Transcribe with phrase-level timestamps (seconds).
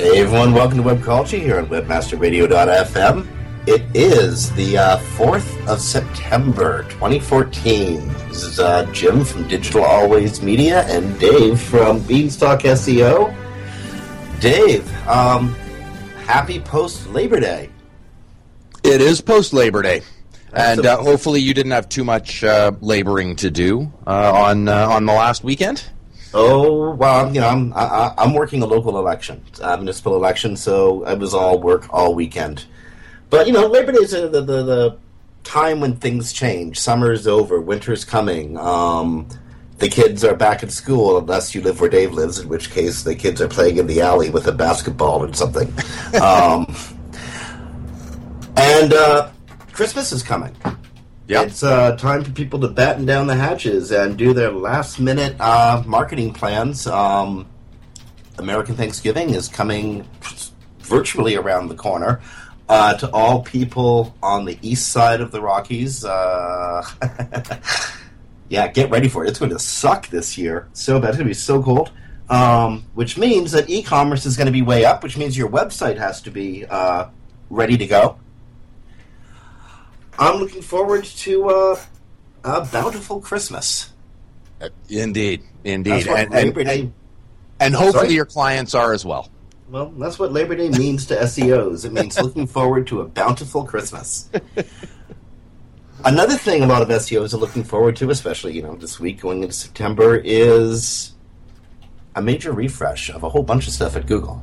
[0.00, 3.26] Hey everyone, welcome to Webcology here on WebmasterRadio.fm.
[3.66, 8.08] It is the uh, 4th of September 2014.
[8.28, 13.28] This is uh, Jim from Digital Always Media and Dave from Beanstalk SEO.
[14.40, 15.52] Dave, um,
[16.24, 17.68] happy post Labor Day.
[18.82, 20.00] It is post Labor Day.
[20.54, 24.88] And uh, hopefully, you didn't have too much uh, laboring to do uh, on uh,
[24.88, 25.84] on the last weekend.
[26.32, 31.06] Oh well, you know, I'm I, I'm working a local election, a municipal election, so
[31.06, 32.66] it was all work all weekend.
[33.30, 34.98] But you know, Labor Day is the, the the
[35.44, 36.78] time when things change.
[36.78, 38.56] Summer's over, winter's coming.
[38.58, 39.28] Um,
[39.78, 43.02] the kids are back at school, unless you live where Dave lives, in which case
[43.02, 45.72] the kids are playing in the alley with a basketball or something.
[46.22, 46.72] um,
[48.56, 49.30] and uh,
[49.72, 50.54] Christmas is coming.
[51.30, 51.46] Yep.
[51.46, 55.40] It's uh, time for people to batten down the hatches and do their last minute
[55.40, 56.88] uh, marketing plans.
[56.88, 57.46] Um,
[58.38, 60.08] American Thanksgiving is coming
[60.80, 62.20] virtually around the corner.
[62.68, 66.84] Uh, to all people on the east side of the Rockies, uh,
[68.48, 69.28] yeah, get ready for it.
[69.28, 70.66] It's going to suck this year.
[70.72, 71.10] So bad.
[71.10, 71.92] It's going to be so cold.
[72.28, 75.48] Um, which means that e commerce is going to be way up, which means your
[75.48, 77.06] website has to be uh,
[77.50, 78.18] ready to go.
[80.20, 81.80] I'm looking forward to uh,
[82.44, 83.92] a bountiful Christmas.
[84.90, 86.90] Indeed, indeed, and, Labor and, Day.
[87.58, 88.14] and hopefully Sorry?
[88.14, 89.30] your clients are as well.
[89.70, 91.86] Well, that's what Labor Day means to SEOs.
[91.86, 94.28] It means looking forward to a bountiful Christmas.
[96.04, 99.20] Another thing a lot of SEOs are looking forward to, especially you know this week
[99.20, 101.14] going into September, is
[102.16, 104.42] a major refresh of a whole bunch of stuff at Google.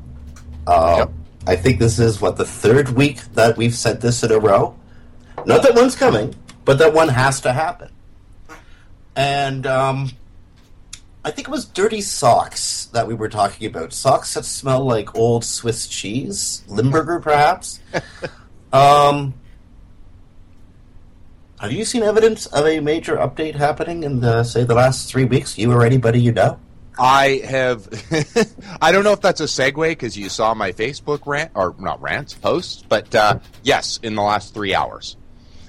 [0.66, 1.12] Uh, Yep.
[1.46, 4.76] I think this is what the third week that we've said this in a row.
[5.48, 6.36] Not that one's coming,
[6.66, 7.90] but that one has to happen.
[9.16, 10.12] And um,
[11.24, 13.94] I think it was dirty socks that we were talking about.
[13.94, 17.80] Socks that smell like old Swiss cheese, Limburger, perhaps.
[18.74, 19.36] um,
[21.62, 25.24] have you seen evidence of a major update happening in the say the last three
[25.24, 25.58] weeks?
[25.58, 26.60] You or anybody you know?
[27.00, 27.88] I have.
[28.82, 32.02] I don't know if that's a segue because you saw my Facebook rant or not
[32.02, 35.16] rants posts, but uh, yes, in the last three hours.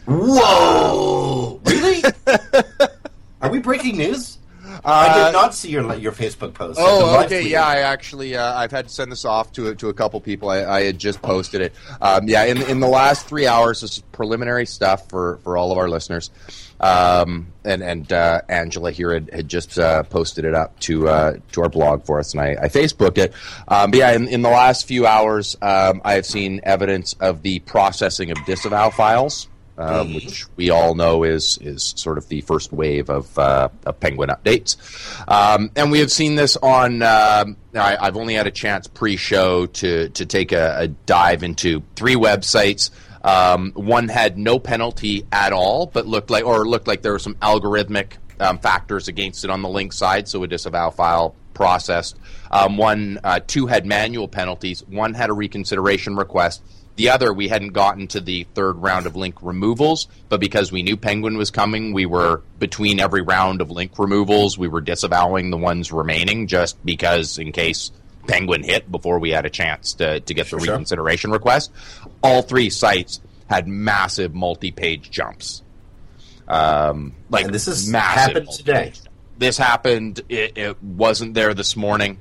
[0.08, 1.60] Whoa!
[1.64, 2.02] Really?
[3.42, 4.38] Are we breaking news?
[4.84, 6.78] I did not see your your Facebook post.
[6.78, 7.46] Uh, Oh, okay.
[7.46, 10.48] Yeah, I actually uh, I've had to send this off to to a couple people.
[10.48, 11.74] I, I had just posted it.
[12.00, 15.72] Um, yeah, in in the last three hours, this is preliminary stuff for for all
[15.72, 16.30] of our listeners.
[16.80, 21.34] Um, and and uh, Angela here had, had just uh, posted it up to uh,
[21.52, 23.34] to our blog for us, and I, I Facebooked it.
[23.66, 27.42] Um, but yeah, in, in the last few hours, um, I have seen evidence of
[27.42, 29.48] the processing of disavow files
[29.78, 34.00] um, which we all know is is sort of the first wave of, uh, of
[34.00, 34.76] Penguin updates.
[35.28, 37.02] Um, and we have seen this on.
[37.02, 41.82] Um, I, I've only had a chance pre-show to to take a, a dive into
[41.96, 42.90] three websites.
[43.22, 47.18] Um, one had no penalty at all, but looked like or looked like there were
[47.18, 52.16] some algorithmic um, factors against it on the link side, so a disavow file processed.
[52.50, 54.80] Um, one, uh, two had manual penalties.
[54.86, 56.62] One had a reconsideration request.
[56.98, 60.82] The other, we hadn't gotten to the third round of link removals, but because we
[60.82, 65.50] knew Penguin was coming, we were between every round of link removals, we were disavowing
[65.50, 67.92] the ones remaining just because, in case
[68.26, 70.58] Penguin hit before we had a chance to, to get the Sure.
[70.58, 71.70] reconsideration request.
[72.20, 75.62] All three sites had massive multi page jumps.
[76.48, 78.92] Um, like And this massive happened today.
[79.38, 80.20] This happened.
[80.28, 82.18] It, it wasn't there this morning.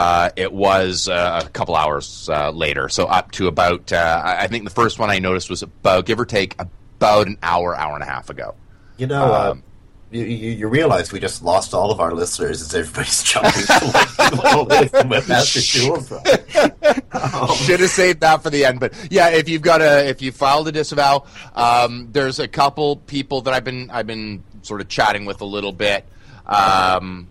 [0.00, 3.92] Uh, it was uh, a couple hours uh, later, so up to about.
[3.92, 7.36] Uh, I think the first one I noticed was about, give or take, about an
[7.42, 8.54] hour, hour and a half ago.
[8.96, 9.62] You know, uh, Um,
[10.10, 13.84] you, you, you realize we just lost all of our listeners as everybody's jumping to
[13.92, 16.10] like, the webmaster tools.
[16.10, 17.14] Right?
[17.14, 20.22] Um, Should have saved that for the end, but yeah, if you've got a, if
[20.22, 24.80] you filed a disavow, um, there's a couple people that I've been, I've been sort
[24.80, 26.06] of chatting with a little bit.
[26.46, 27.28] Um,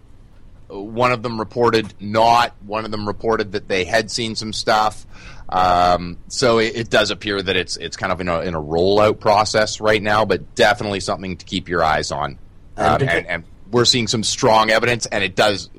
[0.69, 2.55] one of them reported not.
[2.65, 5.05] One of them reported that they had seen some stuff.
[5.49, 8.61] Um, so it, it does appear that it's it's kind of in a in a
[8.61, 12.37] rollout process right now, but definitely something to keep your eyes on.
[12.77, 15.69] Um, and, and we're seeing some strong evidence, and it does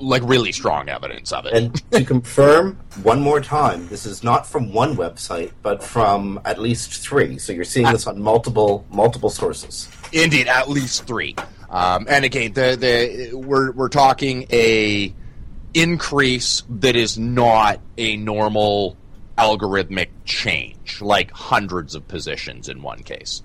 [0.00, 1.54] like really strong evidence of it.
[1.54, 6.58] And to confirm one more time, this is not from one website, but from at
[6.58, 7.38] least three.
[7.38, 9.88] So you're seeing this on multiple multiple sources.
[10.12, 11.36] Indeed, at least three.
[11.70, 15.12] Um, and again, the the we're we're talking a
[15.74, 18.96] increase that is not a normal
[19.36, 23.42] algorithmic change, like hundreds of positions in one case.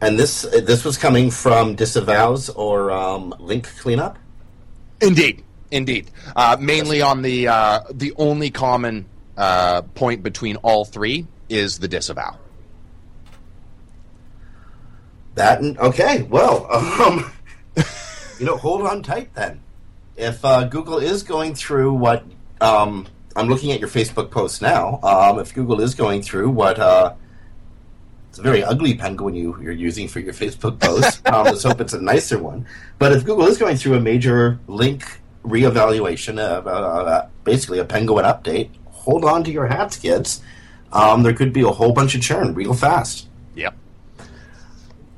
[0.00, 4.18] And this this was coming from disavows or um, link cleanup.
[5.00, 6.10] Indeed, indeed.
[6.34, 9.06] Uh, mainly on the uh, the only common
[9.36, 12.38] uh, point between all three is the disavow.
[15.38, 16.22] That and, okay.
[16.22, 17.30] Well, um,
[18.40, 19.60] you know, hold on tight then.
[20.16, 22.24] If uh, Google is going through what
[22.60, 23.06] um,
[23.36, 27.14] I'm looking at your Facebook post now, um, if Google is going through what uh,
[28.30, 31.24] it's a very ugly penguin you, you're using for your Facebook post.
[31.32, 32.66] um, let's hope it's a nicer one.
[32.98, 37.84] But if Google is going through a major link reevaluation, uh, uh, uh, basically a
[37.84, 40.42] penguin update, hold on to your hats, kids.
[40.92, 43.28] Um, there could be a whole bunch of churn real fast.
[43.54, 43.76] Yep.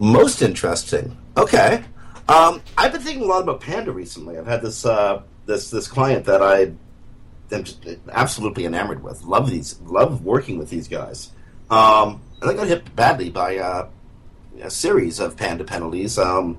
[0.01, 1.15] Most interesting.
[1.37, 1.85] Okay.
[2.27, 4.39] Um, I've been thinking a lot about Panda recently.
[4.39, 6.73] I've had this uh, this this client that I
[7.55, 9.23] am just absolutely enamored with.
[9.25, 9.79] Love these.
[9.83, 11.31] Love working with these guys.
[11.69, 13.89] Um, and I got hit badly by uh,
[14.63, 16.17] a series of Panda penalties.
[16.19, 16.57] Um,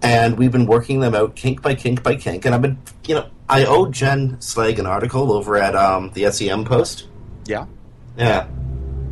[0.00, 2.46] and we've been working them out kink by kink by kink.
[2.46, 6.30] And I've been, you know, I owe Jen Slegg an article over at um, the
[6.30, 7.08] SEM Post.
[7.44, 7.66] Yeah.
[8.16, 8.48] Yeah,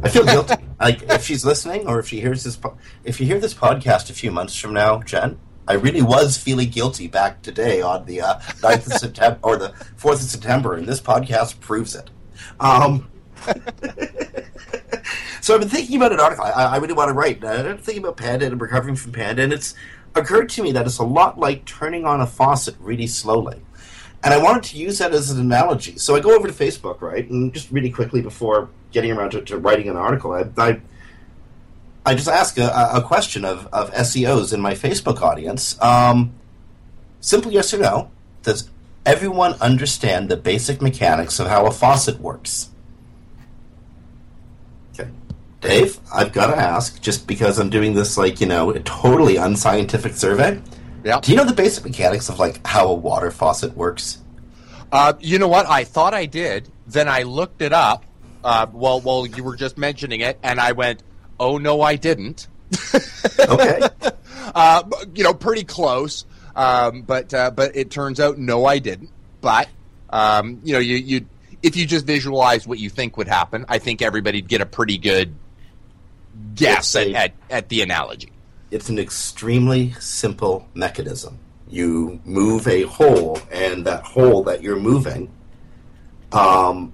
[0.02, 0.54] I feel guilty.
[0.80, 4.10] like if she's listening, or if she hears this, po- if you hear this podcast
[4.10, 5.38] a few months from now, Jen,
[5.68, 9.70] I really was feeling guilty back today on the uh, 9th of September or the
[9.96, 12.10] fourth of September, and this podcast proves it.
[12.60, 13.10] Um,
[15.40, 17.42] so I've been thinking about an article I, I really want to write.
[17.42, 19.74] and I'm thinking about Panda and recovering from Panda, and it's
[20.14, 23.60] occurred to me that it's a lot like turning on a faucet really slowly.
[24.26, 25.98] And I wanted to use that as an analogy.
[25.98, 29.42] So I go over to Facebook, right, and just really quickly before getting around to,
[29.42, 30.80] to writing an article, I, I,
[32.04, 35.80] I just ask a, a question of, of SEOs in my Facebook audience.
[35.80, 36.34] Um,
[37.20, 38.10] simple yes or no.
[38.42, 38.68] Does
[39.04, 42.70] everyone understand the basic mechanics of how a faucet works?
[44.98, 45.08] Okay.
[45.60, 49.36] Dave, I've got to ask, just because I'm doing this, like, you know, a totally
[49.36, 50.60] unscientific survey.
[51.04, 51.20] Yeah.
[51.20, 54.18] Do you know the basic mechanics of, like, how a water faucet works?
[54.96, 55.66] Uh, you know what?
[55.66, 56.68] I thought I did.
[56.86, 58.04] Then I looked it up.
[58.42, 61.02] Uh, well, well, you were just mentioning it, and I went,
[61.38, 62.48] "Oh no, I didn't."
[63.38, 63.80] Okay.
[64.54, 64.82] uh,
[65.14, 66.24] you know, pretty close.
[66.56, 69.10] Um, but uh, but it turns out no, I didn't.
[69.42, 69.68] But
[70.10, 71.26] um, you know, you you
[71.62, 74.96] if you just visualize what you think would happen, I think everybody'd get a pretty
[74.98, 75.34] good
[76.54, 78.32] guess It's at, at, at the analogy.
[78.70, 81.38] it's an extremely simple mechanism.
[81.68, 85.30] You move a hole, and that hole that you're moving
[86.32, 86.92] um,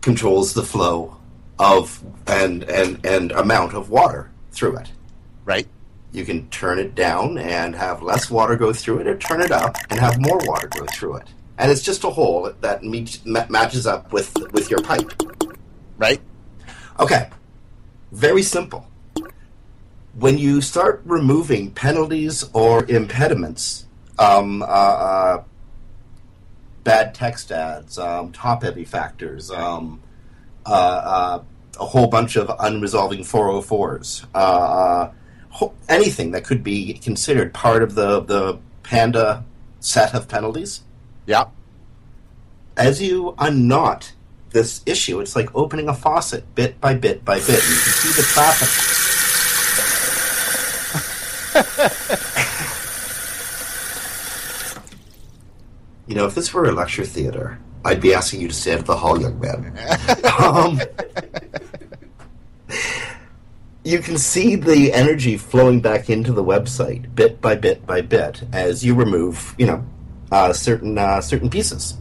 [0.00, 1.16] controls the flow
[1.58, 4.90] of and and and amount of water through it.
[5.44, 5.68] Right?
[6.12, 9.52] You can turn it down and have less water go through it, or turn it
[9.52, 11.28] up and have more water go through it.
[11.56, 15.12] And it's just a hole that meets, ma- matches up with with your pipe.
[15.98, 16.20] Right?
[16.98, 17.28] Okay.
[18.10, 18.88] Very simple.
[20.14, 23.86] When you start removing penalties or impediments,
[24.20, 25.42] um, uh, uh,
[26.84, 30.00] bad text ads, um, top heavy factors, um,
[30.66, 31.42] uh, uh,
[31.80, 35.12] a whole bunch of unresolving 404s, uh, uh,
[35.48, 39.44] ho- anything that could be considered part of the, the Panda
[39.80, 40.82] set of penalties.
[41.26, 41.46] Yeah.
[42.76, 44.12] As you unknot
[44.50, 47.48] this issue, it's like opening a faucet bit by bit by bit.
[47.48, 48.68] You can see the traffic.
[56.10, 58.80] you know, if this were a lecture theater, I'd be asking you to stay out
[58.80, 59.78] of the hall, young man.
[60.40, 60.80] um,
[63.84, 68.42] you can see the energy flowing back into the website bit by bit by bit
[68.52, 69.86] as you remove, you know,
[70.32, 71.96] uh, certain uh, certain pieces.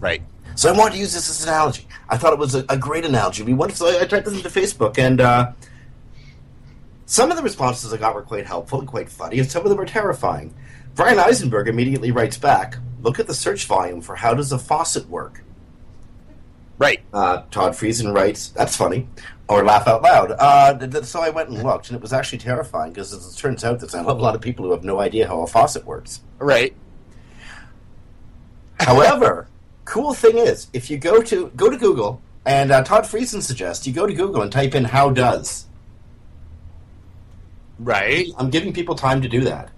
[0.00, 0.22] Right.
[0.56, 1.86] So I wanted to use this as an analogy.
[2.08, 3.44] I thought it was a, a great analogy.
[3.44, 5.52] We wanted, so I, I typed this into Facebook, and uh,
[7.06, 9.68] some of the responses I got were quite helpful and quite funny, and some of
[9.68, 10.52] them were terrifying.
[10.96, 15.08] Bryan Eisenberg immediately writes back, "Look at the search volume for how does a faucet
[15.08, 15.42] work."
[16.78, 17.00] Right.
[17.12, 19.08] Uh, Todd Friesen writes, "That's funny,"
[19.48, 20.32] or laugh out loud.
[20.38, 23.38] Uh, th- th- so I went and looked, and it was actually terrifying because it
[23.38, 26.20] turns out there's a lot of people who have no idea how a faucet works.
[26.38, 26.74] Right.
[28.80, 29.48] However,
[29.84, 33.86] cool thing is, if you go to go to Google, and uh, Todd Friesen suggests
[33.86, 35.66] you go to Google and type in "how does."
[37.78, 38.28] Right.
[38.38, 39.70] I'm giving people time to do that.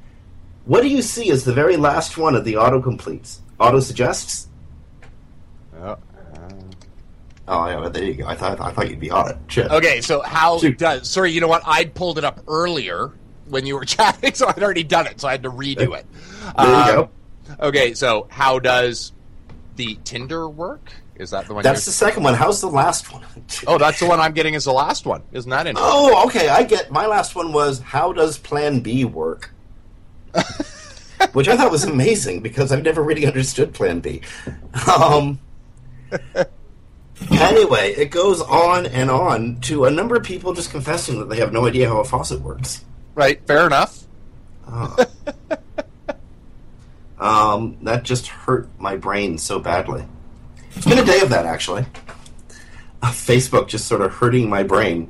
[0.64, 3.40] What do you see as the very last one of the auto completes?
[3.61, 4.49] Auto suggests.
[5.80, 5.99] Oh,
[7.47, 8.26] Oh yeah, there you go.
[8.26, 9.37] I thought I thought you'd be on it.
[9.49, 9.71] Shit.
[9.71, 10.78] Okay, so how Shoot.
[10.78, 11.11] does?
[11.11, 11.62] Sorry, you know what?
[11.66, 13.12] I pulled it up earlier
[13.50, 16.06] when you were chatting, so I'd already done it, so I had to redo it.
[16.56, 17.11] There you Um, go.
[17.61, 19.12] Okay, so how does
[19.76, 20.90] the Tinder work?
[21.16, 21.62] Is that the one?
[21.62, 22.33] That's the you're- second one.
[22.33, 23.23] How's the last one?
[23.66, 25.23] Oh, that's the one I'm getting as the last one.
[25.33, 25.92] Isn't that interesting?
[25.94, 26.49] Oh, okay.
[26.49, 26.90] I get.
[26.90, 29.50] My last one was how does Plan B work?
[31.33, 34.21] Which I thought was amazing because I've never really understood Plan B.
[34.97, 35.38] Um,
[37.31, 41.38] anyway, it goes on and on to a number of people just confessing that they
[41.38, 42.85] have no idea how a faucet works.
[43.14, 44.05] Right, fair enough.
[47.19, 50.05] Um, that just hurt my brain so badly.
[50.76, 51.87] It's been a day of that, actually.
[53.03, 55.09] Uh, Facebook just sort of hurting my brain.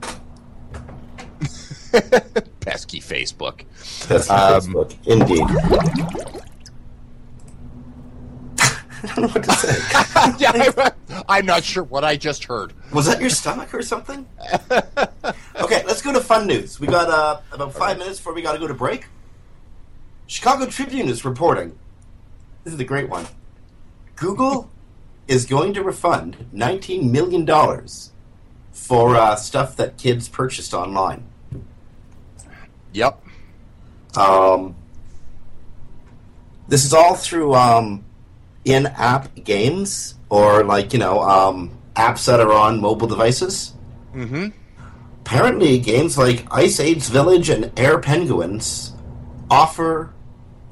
[2.60, 3.64] Pesky Facebook.
[4.08, 6.40] That's Um, Facebook, indeed.
[9.04, 10.34] I don't know what to say.
[10.38, 10.52] yeah,
[11.08, 12.72] I'm, I'm not sure what I just heard.
[12.92, 14.26] Was that your stomach or something?
[14.70, 16.80] okay, let's go to fun news.
[16.80, 19.06] We got uh, about five minutes before we got to go to break.
[20.26, 21.78] Chicago Tribune is reporting.
[22.64, 23.26] This is a great one.
[24.16, 24.70] Google
[25.28, 27.46] is going to refund $19 million
[28.72, 31.24] for uh, stuff that kids purchased online.
[32.94, 33.22] Yep.
[34.16, 34.76] Um,
[36.68, 38.04] this is all through um,
[38.64, 43.74] in-app games or like you know um, apps that are on mobile devices.
[44.14, 44.48] Mm-hmm.
[45.20, 48.92] Apparently, games like Ice Age Village and Air Penguins
[49.50, 50.12] offer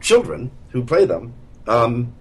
[0.00, 1.34] children who play them
[1.66, 2.12] um,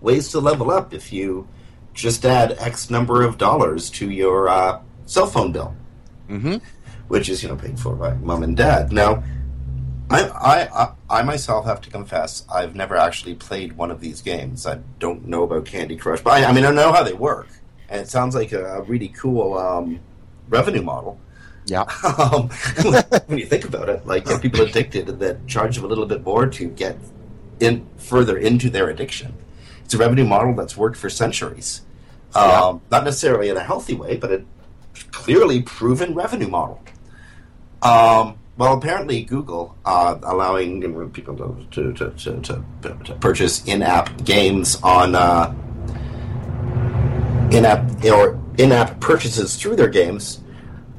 [0.00, 1.48] ways to level up if you
[1.94, 5.74] just add X number of dollars to your uh, cell phone bill
[6.28, 6.56] Mm-hmm.
[7.08, 8.92] Which is you know paid for by mom and dad.
[8.92, 9.22] Now,
[10.10, 14.66] I, I I myself have to confess I've never actually played one of these games.
[14.66, 17.48] I don't know about Candy Crush, but I, I mean I know how they work,
[17.88, 20.00] and it sounds like a, a really cool um,
[20.48, 21.20] revenue model.
[21.66, 21.84] Yeah.
[22.04, 22.48] Um,
[23.26, 26.06] when you think about it, like get people addicted and then charge them a little
[26.06, 26.96] bit more to get
[27.60, 29.34] in further into their addiction.
[29.84, 31.82] It's a revenue model that's worked for centuries.
[32.34, 34.44] Um, Not necessarily in a healthy way, but a
[35.12, 36.83] clearly proven revenue model.
[37.84, 44.80] Um, well, apparently Google uh, allowing people to to, to, to, to, purchase in-app games
[44.82, 45.54] on uh,
[47.50, 50.40] in-app or in-app purchases through their games.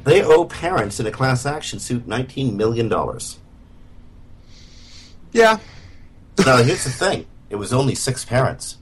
[0.03, 3.39] They owe parents in a class action suit nineteen million dollars.
[5.31, 5.57] Yeah.
[6.45, 8.77] Now, here's the thing: it was only six parents.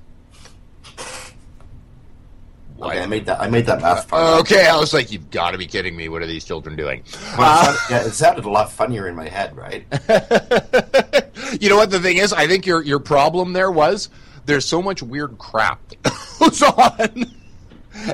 [2.88, 3.42] Okay, I made that.
[3.42, 4.22] I made that last part.
[4.22, 6.10] Uh, okay, I was like, you've got to be kidding me.
[6.10, 7.04] What are these children doing?
[7.38, 9.86] Well, it, sounded, yeah, it sounded a lot funnier in my head, right?
[11.62, 12.34] you know what the thing is?
[12.34, 14.10] I think your your problem there was
[14.46, 17.26] there's so much weird crap that goes on.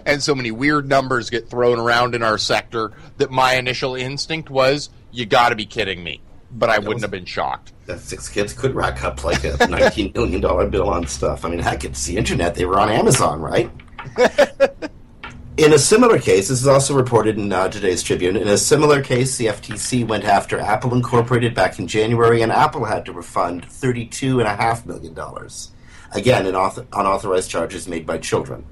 [0.06, 4.50] And so many weird numbers get thrown around in our sector that my initial instinct
[4.50, 6.22] was, you got to be kidding me.
[6.52, 7.74] But I wouldn't have been shocked.
[7.86, 11.46] That six kids could rack up like a nineteen million dollar bill on stuff.
[11.46, 12.56] I mean, heck, it's the internet.
[12.56, 13.70] They were on Amazon, right?
[15.58, 18.36] in a similar case, this is also reported in uh, today's Tribune.
[18.36, 22.86] In a similar case, the FTC went after Apple Incorporated back in January, and Apple
[22.86, 25.72] had to refund thirty-two and a half million dollars.
[26.12, 28.66] Again, in author- unauthorized charges made by children.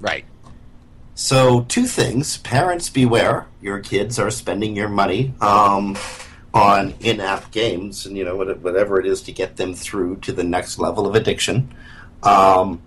[0.00, 0.24] Right.
[1.14, 2.38] So, two things.
[2.38, 3.46] Parents, beware.
[3.60, 5.96] Your kids are spending your money um,
[6.54, 10.44] on in-app games and you know whatever it is to get them through to the
[10.44, 11.74] next level of addiction.
[12.22, 12.82] Um,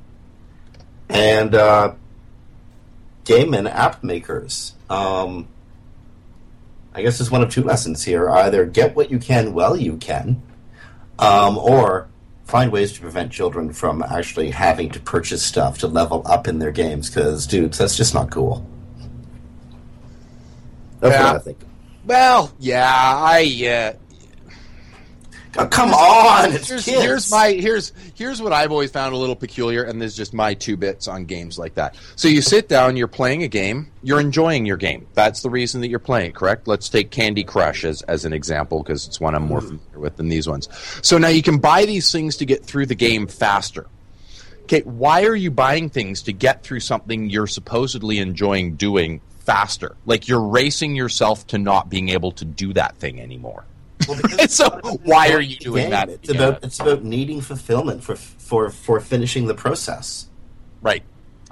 [1.11, 1.93] and uh,
[3.25, 4.73] game and app makers.
[4.89, 5.47] Um,
[6.93, 9.97] I guess there's one of two lessons here: either get what you can while you
[9.97, 10.41] can,
[11.19, 12.07] um, or
[12.45, 16.59] find ways to prevent children from actually having to purchase stuff to level up in
[16.59, 17.09] their games.
[17.09, 18.65] Because, dudes, that's just not cool.
[20.99, 21.31] That's Yeah.
[21.31, 21.57] what I think.
[22.05, 24.10] Well, yeah, I uh,
[25.57, 27.01] Oh, come on, it's here's, kids.
[27.01, 30.33] here's my here's here's what I've always found a little peculiar, and this is just
[30.33, 31.95] my two bits on games like that.
[32.15, 35.07] So you sit down, you're playing a game, you're enjoying your game.
[35.13, 36.67] That's the reason that you're playing, correct?
[36.67, 39.77] Let's take Candy Crush as as an example because it's one I'm more hmm.
[39.77, 40.69] familiar with than these ones.
[41.01, 43.87] So now you can buy these things to get through the game faster.
[44.63, 49.97] Okay, why are you buying things to get through something you're supposedly enjoying doing faster?
[50.05, 53.65] Like you're racing yourself to not being able to do that thing anymore.
[54.49, 54.69] so
[55.03, 55.91] why are you doing game.
[55.91, 56.09] that?
[56.09, 56.35] It's Yeah.
[56.35, 60.27] about it's about needing fulfillment for for for finishing the process.
[60.81, 61.03] Right.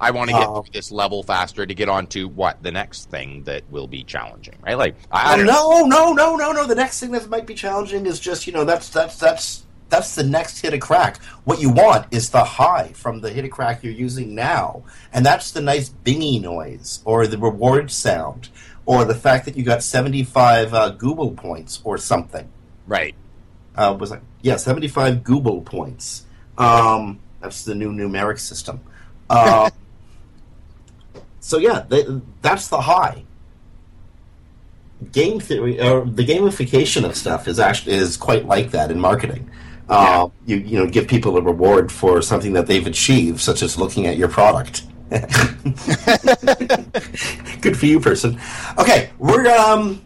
[0.02, 0.62] I want to get Oh.
[0.62, 4.04] through this level faster to get on to what the next thing that will be
[4.04, 4.78] challenging, right?
[4.78, 5.86] Like I Oh, don't know.
[5.88, 6.66] no, no, no, no, no.
[6.68, 10.14] The next thing that might be challenging is just you know that's that's that's that's
[10.16, 11.18] the next hit of crack.
[11.46, 15.26] What you want is the high from the hit of crack you're using now, and
[15.26, 18.50] that's the nice bingy noise or the reward sound
[18.90, 22.50] or the fact that you got 75 uh, Google points or something.
[22.88, 23.16] Right.
[23.76, 26.26] uh, was like yeah, seventy five Google points.
[26.58, 28.82] Um, that's the new numeric system.
[29.30, 29.70] Uh,
[31.40, 32.06] so yeah, they,
[32.42, 33.26] that's the high.
[35.14, 39.50] Game theory, or the gamification of stuff is actually is quite like that in marketing.
[39.88, 43.78] Uh, You you know give people a reward for something that they've achieved, such as
[43.78, 44.84] looking at your product.
[47.62, 48.40] Good for you, person.
[48.78, 50.02] Okay, we're um.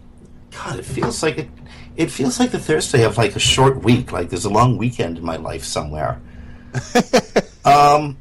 [0.52, 1.50] God, it feels like it.
[1.96, 4.12] It feels like the Thursday of like a short week.
[4.12, 6.22] Like there's a long weekend in my life somewhere.
[7.66, 8.18] um,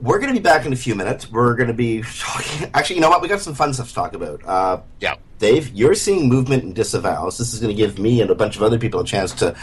[0.00, 1.30] we're going to be back in a few minutes.
[1.30, 2.70] We're going to be talking.
[2.74, 3.20] Actually, you know what?
[3.20, 4.44] We got some fun stuff to talk about.
[4.44, 5.16] Uh, Yeah.
[5.38, 7.38] Dave, you're seeing movement and disavows.
[7.38, 9.54] This is going to give me and a bunch of other people a chance to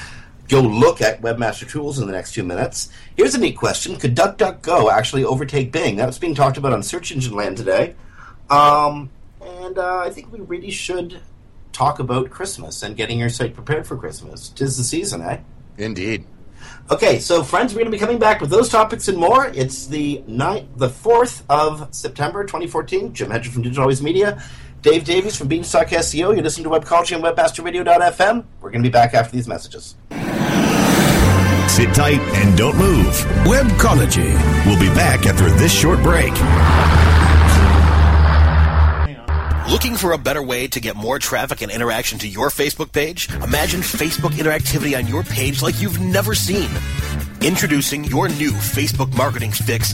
[0.47, 2.89] go look at Webmaster Tools in the next few minutes.
[3.15, 5.95] Here's a neat question: Could DuckDuckGo actually overtake Bing?
[5.95, 7.95] That's being talked about on Search Engine Land today.
[8.49, 9.09] Um,
[9.41, 11.21] and uh, I think we really should
[11.71, 14.49] talk about Christmas and getting your site prepared for Christmas.
[14.49, 15.39] Tis the season, eh?
[15.77, 16.25] Indeed.
[16.89, 19.47] Okay, so friends, we're going to be coming back with those topics and more.
[19.47, 23.13] It's the ninth, the fourth of September, 2014.
[23.13, 24.41] Jim Hedger from Digital Always Media,
[24.81, 26.33] Dave Davies from Beanstalk SEO.
[26.33, 28.45] You're listening to Webcology on WebmasterRadio.fm.
[28.61, 29.95] We're going to be back after these messages.
[31.67, 33.13] Sit tight and don't move.
[33.45, 34.33] Webcology.
[34.65, 36.33] We'll be back after this short break.
[39.69, 43.29] Looking for a better way to get more traffic and interaction to your Facebook page?
[43.41, 46.69] Imagine Facebook interactivity on your page like you've never seen.
[47.41, 49.93] Introducing your new Facebook marketing fix,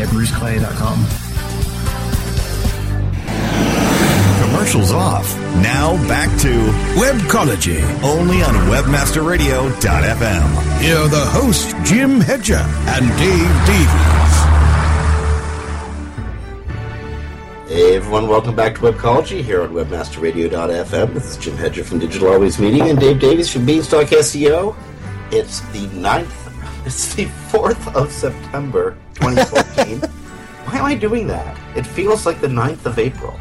[0.00, 1.06] at bruceclay.com.
[4.44, 5.36] Commercials off.
[5.56, 6.48] Now back to
[6.96, 10.80] Webcology, only on WebmasterRadio.fm.
[10.80, 14.38] Here are the hosts, Jim Hedger and Dave Davies.
[17.68, 21.14] Hey everyone, welcome back to Webcology here on WebmasterRadio.fm.
[21.14, 24.76] This is Jim Hedger from Digital Always Media and Dave Davies from Beanstalk SEO.
[25.30, 26.41] It's the 9th,
[26.84, 30.00] it's the 4th of September 2014.
[30.66, 31.56] Why am I doing that?
[31.76, 33.38] It feels like the 9th of April.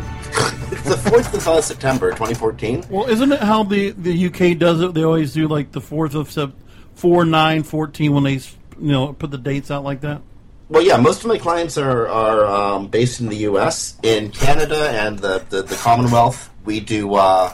[0.72, 2.86] it's the 4th of uh, September 2014.
[2.90, 4.94] Well, isn't it how the, the UK does it?
[4.94, 6.54] They always do like the 4th of Sep-
[6.96, 8.42] 4 9 14 when they you
[8.80, 10.22] know put the dates out like that?
[10.70, 13.98] Well, yeah, most of my clients are, are um, based in the U.S.
[14.04, 17.54] In Canada and the, the, the Commonwealth, we do uh,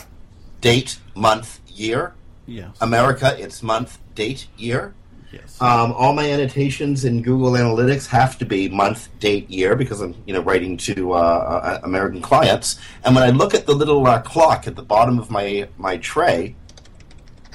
[0.62, 2.14] date, month, year.
[2.46, 2.78] Yes.
[2.80, 4.94] America, it's month, date, year.
[5.32, 5.62] Yes.
[5.62, 10.16] Um, all my annotations in Google Analytics have to be month, date, year because I'm
[10.26, 12.80] you know writing to uh, uh, American clients.
[13.04, 15.98] And when I look at the little uh, clock at the bottom of my my
[15.98, 16.56] tray,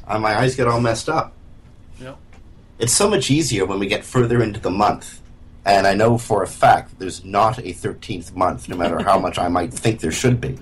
[0.07, 1.33] uh, my eyes get all messed up.
[1.99, 2.19] Yep.
[2.79, 5.21] It's so much easier when we get further into the month.
[5.65, 9.19] And I know for a fact that there's not a 13th month, no matter how
[9.19, 10.59] much I might think there should be.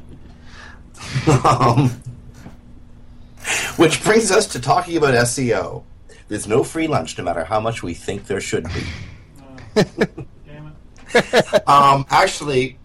[1.48, 1.88] um,
[3.76, 5.84] which brings us to talking about SEO.
[6.30, 9.82] There's no free lunch, no matter how much we think there should be.
[11.66, 12.78] um, actually,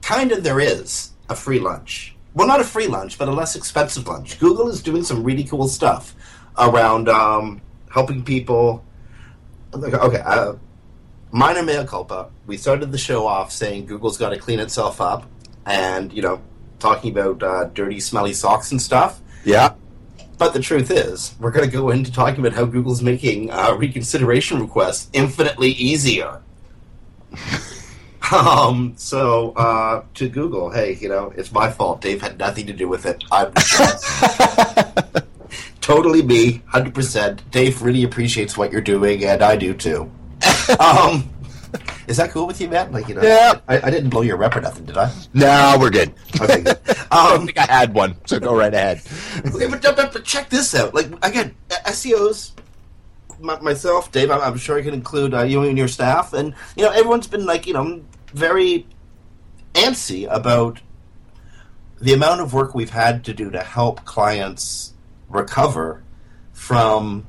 [0.00, 2.14] kind of there is a free lunch.
[2.34, 4.38] Well, not a free lunch, but a less expensive lunch.
[4.38, 6.14] Google is doing some really cool stuff
[6.56, 7.60] around um,
[7.92, 8.84] helping people.
[9.74, 10.52] Okay, uh,
[11.32, 12.30] minor mea culpa.
[12.46, 15.26] We started the show off saying Google's got to clean itself up,
[15.66, 16.40] and you know,
[16.78, 19.20] talking about uh, dirty, smelly socks and stuff.
[19.44, 19.74] Yeah.
[20.38, 23.74] But the truth is, we're going to go into talking about how Google's making uh,
[23.76, 26.40] reconsideration requests infinitely easier.
[28.32, 32.00] um, so uh, to Google, hey, you know, it's my fault.
[32.00, 33.24] Dave had nothing to do with it.
[33.32, 33.52] I'm
[35.80, 37.50] totally me, hundred percent.
[37.50, 40.08] Dave really appreciates what you're doing, and I do too.
[40.78, 41.28] um,
[42.08, 42.90] is that cool with you, Matt?
[42.90, 43.60] Like, you know, Yeah.
[43.68, 45.12] I, I didn't blow your rep or nothing, did I?
[45.34, 46.12] No, we're good.
[46.40, 46.78] Okay, good.
[47.10, 49.00] I Um, think I had one, so go right ahead.
[49.46, 50.94] Okay, but, but, but check this out.
[50.94, 52.52] Like again, SEOs,
[53.40, 54.30] my, myself, Dave.
[54.30, 57.26] I'm, I'm sure I can include uh, you and your staff, and you know everyone's
[57.28, 58.86] been like you know very
[59.74, 60.80] antsy about
[62.00, 64.92] the amount of work we've had to do to help clients
[65.28, 66.02] recover
[66.52, 67.26] from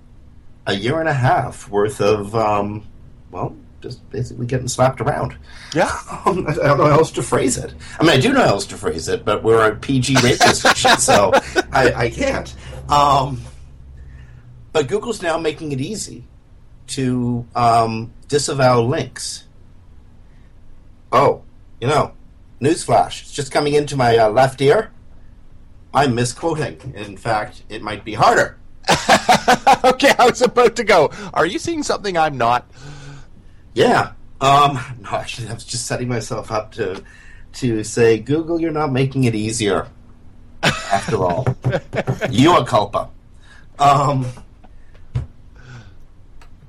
[0.67, 2.85] a year and a half worth of um,
[3.31, 5.37] well, just basically getting slapped around.
[5.73, 5.89] Yeah.
[6.25, 7.73] I don't know how else to phrase it.
[7.99, 10.53] I mean, I do know how else to phrase it, but we're a PG radio
[10.53, 11.31] station, so
[11.71, 12.53] I, I can't.
[12.89, 13.41] Um,
[14.71, 16.25] but Google's now making it easy
[16.87, 19.45] to um, disavow links.
[21.11, 21.43] Oh,
[21.79, 22.13] you know,
[22.61, 23.21] newsflash.
[23.21, 24.91] It's just coming into my uh, left ear.
[25.93, 26.93] I'm misquoting.
[26.95, 28.57] In fact, it might be harder.
[29.83, 31.11] okay, I was about to go.
[31.33, 32.69] Are you seeing something I'm not?
[33.73, 34.13] Yeah.
[34.41, 37.03] Um, no, actually, I was just setting myself up to
[37.51, 39.88] to say, Google, you're not making it easier.
[40.62, 41.47] After all,
[42.29, 43.10] you are culpa.
[43.79, 44.27] Um,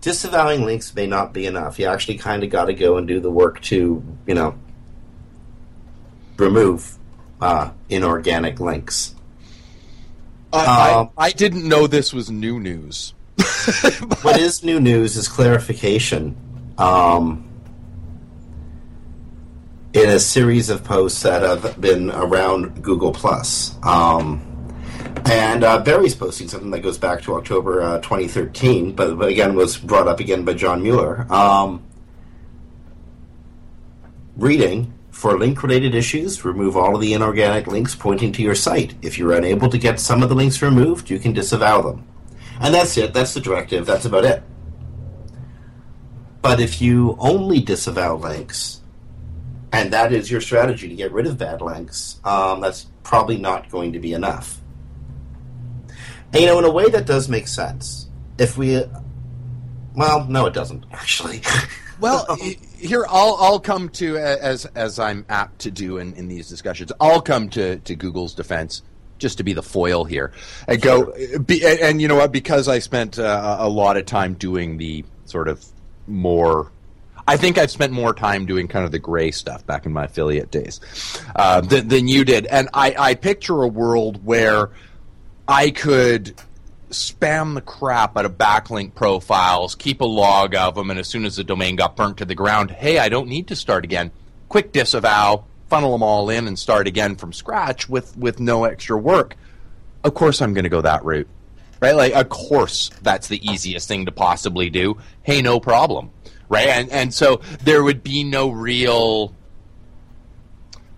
[0.00, 1.78] disavowing links may not be enough.
[1.78, 4.54] You actually kind of got to go and do the work to, you know,
[6.36, 6.96] remove
[7.40, 9.14] uh, inorganic links.
[10.52, 13.14] I, Um, I, I didn't know this was new news.
[14.22, 16.36] what is new news is clarification.
[16.80, 17.46] Um,
[19.92, 24.40] in a series of posts that have been around Google Plus, um,
[25.26, 29.54] and uh, Barry's posting something that goes back to October uh, 2013, but, but again
[29.54, 31.30] was brought up again by John Mueller.
[31.30, 31.82] Um,
[34.36, 38.94] reading for link-related issues, remove all of the inorganic links pointing to your site.
[39.02, 42.06] If you're unable to get some of the links removed, you can disavow them.
[42.58, 43.12] And that's it.
[43.12, 43.84] That's the directive.
[43.84, 44.42] That's about it.
[46.42, 48.80] But if you only disavow links,
[49.72, 53.70] and that is your strategy to get rid of bad links, um, that's probably not
[53.70, 54.58] going to be enough.
[56.32, 58.08] And, you know, in a way, that does make sense.
[58.38, 58.82] If we,
[59.94, 61.42] well, no, it doesn't actually.
[62.00, 62.24] Well,
[62.78, 66.90] here I'll I'll come to as as I'm apt to do in, in these discussions.
[66.98, 68.80] I'll come to, to Google's defense
[69.18, 70.32] just to be the foil here
[70.66, 71.12] and go.
[71.44, 72.32] Be, and, and you know what?
[72.32, 75.62] Because I spent uh, a lot of time doing the sort of
[76.10, 76.70] more.
[77.26, 80.04] I think I've spent more time doing kind of the gray stuff back in my
[80.04, 80.80] affiliate days
[81.36, 84.70] uh, than, than you did, and I, I picture a world where
[85.46, 86.34] I could
[86.90, 91.24] spam the crap out of backlink profiles, keep a log of them, and as soon
[91.24, 94.10] as the domain got burnt to the ground, hey, I don't need to start again.
[94.48, 98.98] Quick disavow, funnel them all in and start again from scratch with with no extra
[98.98, 99.36] work,
[100.04, 101.28] of course I'm going to go that route.
[101.80, 101.94] Right?
[101.94, 104.98] Like of course that's the easiest thing to possibly do.
[105.22, 106.10] Hey, no problem.
[106.48, 106.68] Right?
[106.68, 109.34] And and so there would be no real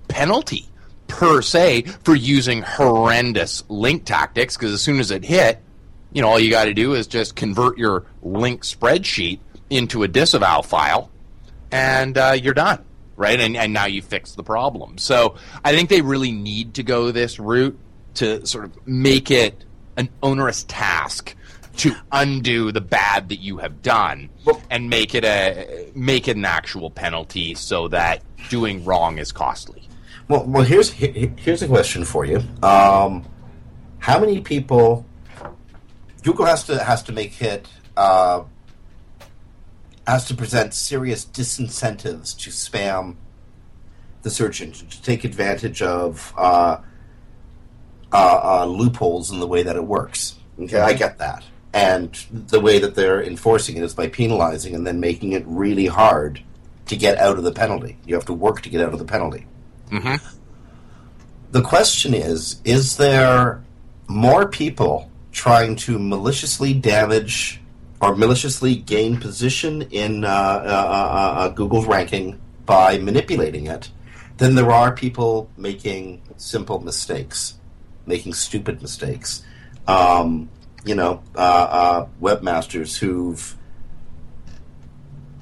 [0.08, 0.68] penalty
[1.08, 5.60] per se for using horrendous link tactics because as soon as it hit,
[6.12, 9.38] you know, all you got to do is just convert your link spreadsheet
[9.70, 11.10] into a disavow file
[11.70, 12.84] and uh, you're done,
[13.16, 13.40] right?
[13.40, 14.98] And, and now you fix the problem.
[14.98, 17.78] So I think they really need to go this route
[18.14, 19.64] to sort of make it
[19.96, 21.34] an onerous task
[21.78, 24.28] to undo the bad that you have done
[24.70, 29.88] and make it a make it an actual penalty so that doing wrong is costly.
[30.28, 32.42] Well, well, here's here's a question for you.
[32.62, 33.24] Um,
[33.98, 35.06] how many people
[36.22, 38.44] Google has to has to make it uh,
[40.06, 43.16] has to present serious disincentives to spam
[44.22, 46.78] the search engine to take advantage of uh,
[48.12, 50.36] uh, uh, loopholes in the way that it works.
[50.60, 54.86] Okay, I get that, and the way that they're enforcing it is by penalizing and
[54.86, 56.42] then making it really hard
[56.86, 57.96] to get out of the penalty.
[58.04, 59.46] You have to work to get out of the penalty.
[59.90, 60.24] Mm-hmm.
[61.52, 63.62] The question is is there
[64.08, 67.60] more people trying to maliciously damage
[68.00, 73.90] or maliciously gain position in uh, uh, uh, uh, Google's ranking by manipulating it
[74.38, 77.54] than there are people making simple mistakes,
[78.06, 79.42] making stupid mistakes?
[79.86, 80.48] Um,
[80.84, 83.56] you know, uh, uh, webmasters who've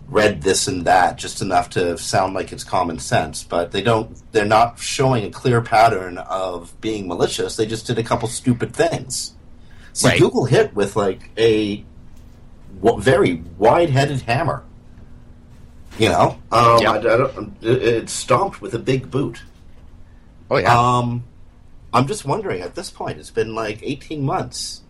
[0.08, 4.20] read this and that just enough to sound like it's common sense, but they don't.
[4.32, 7.56] They're not showing a clear pattern of being malicious.
[7.56, 9.34] They just did a couple stupid things.
[9.92, 10.18] See, Right.
[10.20, 11.84] Google hit with like a
[12.82, 14.64] w- very wide-headed hammer.
[15.98, 19.42] You know, um, I, I don't, it- it's stomped with a big boot.
[20.50, 20.76] Oh yeah.
[20.98, 21.24] Um,
[21.92, 22.60] I'm just wondering.
[22.62, 24.82] At this point, it's been like 18 months,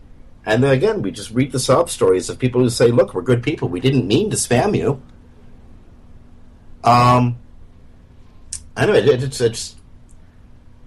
[0.45, 3.21] and then again, we just read the sob stories of people who say, "Look, we're
[3.21, 3.69] good people.
[3.69, 5.01] We didn't mean to spam you."
[6.83, 7.37] Um,
[8.75, 9.75] anyway, it, it's, it's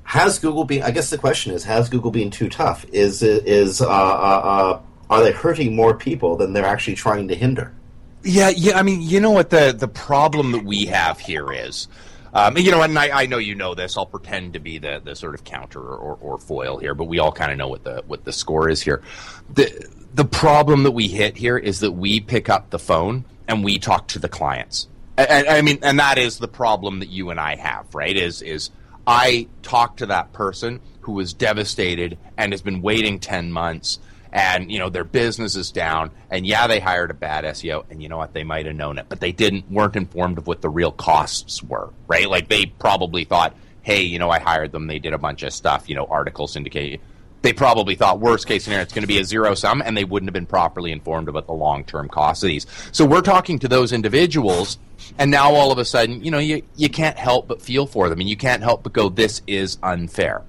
[0.05, 0.83] has Google been?
[0.83, 2.85] I guess the question is, has Google been too tough?
[2.93, 7.35] Is is uh, uh, uh, are they hurting more people than they're actually trying to
[7.35, 7.75] hinder?
[8.23, 8.79] Yeah, yeah.
[8.79, 11.89] I mean, you know what the the problem that we have here is,
[12.35, 13.97] um, you know, and I, I know you know this.
[13.97, 17.19] I'll pretend to be the, the sort of counter or, or foil here, but we
[17.19, 19.03] all kind of know what the what the score is here.
[19.55, 23.65] the The problem that we hit here is that we pick up the phone and
[23.65, 24.89] we talk to the clients.
[25.17, 28.17] And, I mean, and that is the problem that you and I have, right?
[28.17, 28.71] Is is
[29.07, 34.01] I talk to that person who was devastated and has been waiting ten months
[34.35, 38.03] and you know their business is down and yeah they hired a bad SEO and
[38.03, 38.35] you know what?
[38.35, 41.63] They might have known it but they didn't weren't informed of what the real costs
[41.63, 42.29] were right?
[42.29, 45.55] Like they probably thought hey you know I hired them they did a bunch of
[45.55, 47.01] stuff you know articles indicate
[47.43, 50.05] they probably thought worst case scenario it's going to be a zero sum and they
[50.05, 52.67] wouldn't have been properly informed about the long term costs of these.
[52.91, 54.79] So we're talking to those individuals
[55.19, 58.09] and now all of a sudden you know you, you can't help but feel for
[58.09, 60.43] them and you can't help but go this is unfair.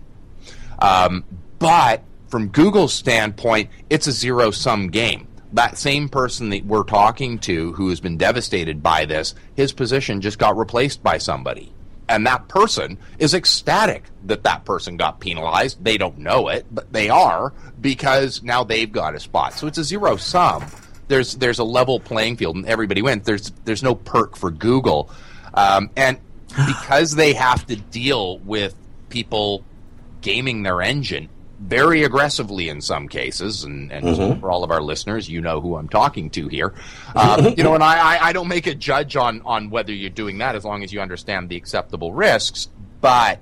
[0.80, 1.24] Um,
[1.60, 2.02] but
[2.36, 5.26] from Google's standpoint, it's a zero sum game.
[5.54, 10.20] That same person that we're talking to who has been devastated by this, his position
[10.20, 11.72] just got replaced by somebody.
[12.10, 15.82] And that person is ecstatic that that person got penalized.
[15.82, 19.54] They don't know it, but they are because now they've got a spot.
[19.54, 20.66] So it's a zero sum.
[21.08, 23.26] There's there's a level playing field and everybody wins.
[23.26, 25.10] There's there's no perk for Google,
[25.54, 26.20] um, and
[26.50, 28.76] because they have to deal with
[29.08, 29.64] people
[30.20, 34.40] gaming their engine very aggressively in some cases, and, and Mhm.
[34.42, 36.74] for all of our listeners, you know who I'm talking to here.
[37.16, 40.10] Um, you know, and I, I- I don't make a judge on on whether you're
[40.10, 42.68] doing that as long as you understand the acceptable risks,
[43.02, 43.40] but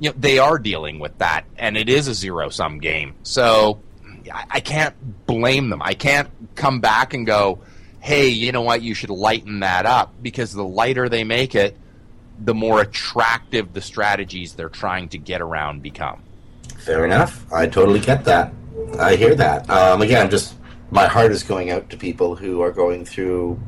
[0.00, 3.14] you know they are dealing with that, and it is a zero sum game.
[3.22, 3.80] So
[4.32, 5.80] I, I can't blame them.
[5.82, 7.60] I can't come back and go,
[8.00, 8.82] "Hey, you know what?
[8.82, 11.76] You should lighten that up," because the lighter they make it,
[12.38, 16.20] the more attractive the strategies they're trying to get around become.
[16.86, 17.44] Fair enough.
[17.52, 18.52] I totally get that.
[19.00, 19.68] I hear that.
[19.68, 20.54] Um, again, just
[20.92, 23.60] my heart is going out to people who are going through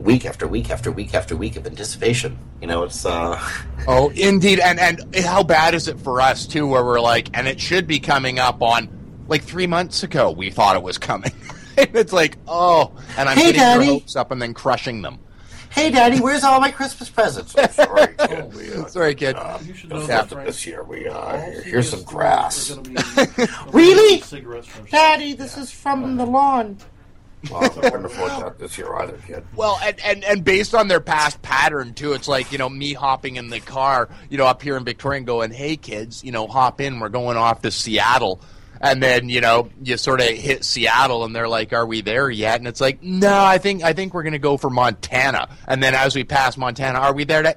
[0.00, 2.36] week after week after week after week of anticipation.
[2.60, 3.40] You know, it's uh,
[3.86, 6.66] Oh, indeed, and and how bad is it for us too?
[6.66, 8.88] Where we're like, and it should be coming up on
[9.28, 10.32] like three months ago.
[10.32, 11.30] We thought it was coming.
[11.76, 13.86] it's like, oh, and I'm Hey, getting their Daddy.
[13.86, 15.20] hopes up and then crushing them.
[15.72, 17.54] Hey, Daddy, where's all my Christmas presents?
[17.58, 18.54] I'm sorry, kid.
[18.54, 19.36] We, uh, Sorry, kid.
[19.64, 20.46] You should know that, Frank.
[20.46, 22.56] this year, we uh, All here's some grass.
[22.56, 22.78] stores
[23.18, 24.22] are gonna be- Really?
[24.90, 26.78] Daddy, this is from the lawn.
[27.50, 29.44] Well, I couldn't afford that this year either, kid.
[29.56, 32.92] Well, and, and, and based on their past pattern too, it's like you know me
[32.92, 36.30] hopping in the car, you know, up here in Victoria, and going, "Hey kids, you
[36.30, 37.00] know, hop in.
[37.00, 38.40] We're going off to Seattle."
[38.82, 42.28] And then you know you sort of hit Seattle, and they're like, "Are we there
[42.28, 45.48] yet?" And it's like, "No, I think I think we're going to go for Montana."
[45.68, 47.42] And then as we pass Montana, are we there?
[47.42, 47.56] To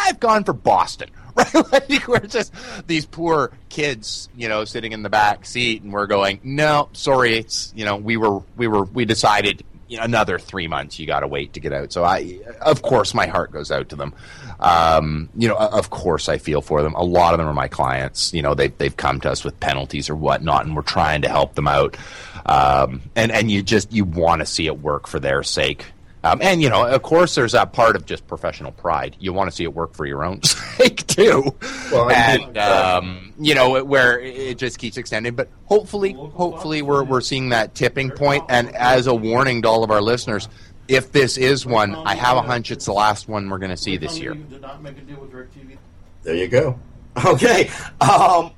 [0.00, 1.10] I've gone for Boston.
[1.36, 1.72] Right?
[1.90, 2.54] like we're just
[2.86, 7.38] these poor kids, you know, sitting in the back seat, and we're going, "No, sorry,
[7.38, 11.26] it's you know, we were we were we decided." Another three months you got to
[11.26, 11.92] wait to get out.
[11.92, 14.14] So I, of course, my heart goes out to them.
[14.60, 16.94] Um, you know, of course, I feel for them.
[16.94, 18.32] A lot of them are my clients.
[18.32, 21.28] You know, they they've come to us with penalties or whatnot, and we're trying to
[21.28, 21.96] help them out.
[22.46, 25.86] Um, and and you just you want to see it work for their sake.
[26.24, 29.14] Um, and you know, of course, there's that part of just professional pride.
[29.20, 31.54] You want to see it work for your own sake too,
[31.92, 35.34] Well, and um, you know where it just keeps extending.
[35.34, 38.44] But hopefully, hopefully, we're we're seeing that tipping point.
[38.48, 40.48] And as a warning to all of our listeners,
[40.88, 43.76] if this is one, I have a hunch it's the last one we're going to
[43.76, 44.34] see this year.
[44.34, 45.76] Did not make a deal with DirecTV.
[46.22, 46.78] There you go.
[47.24, 47.70] Okay.
[48.00, 48.50] Um,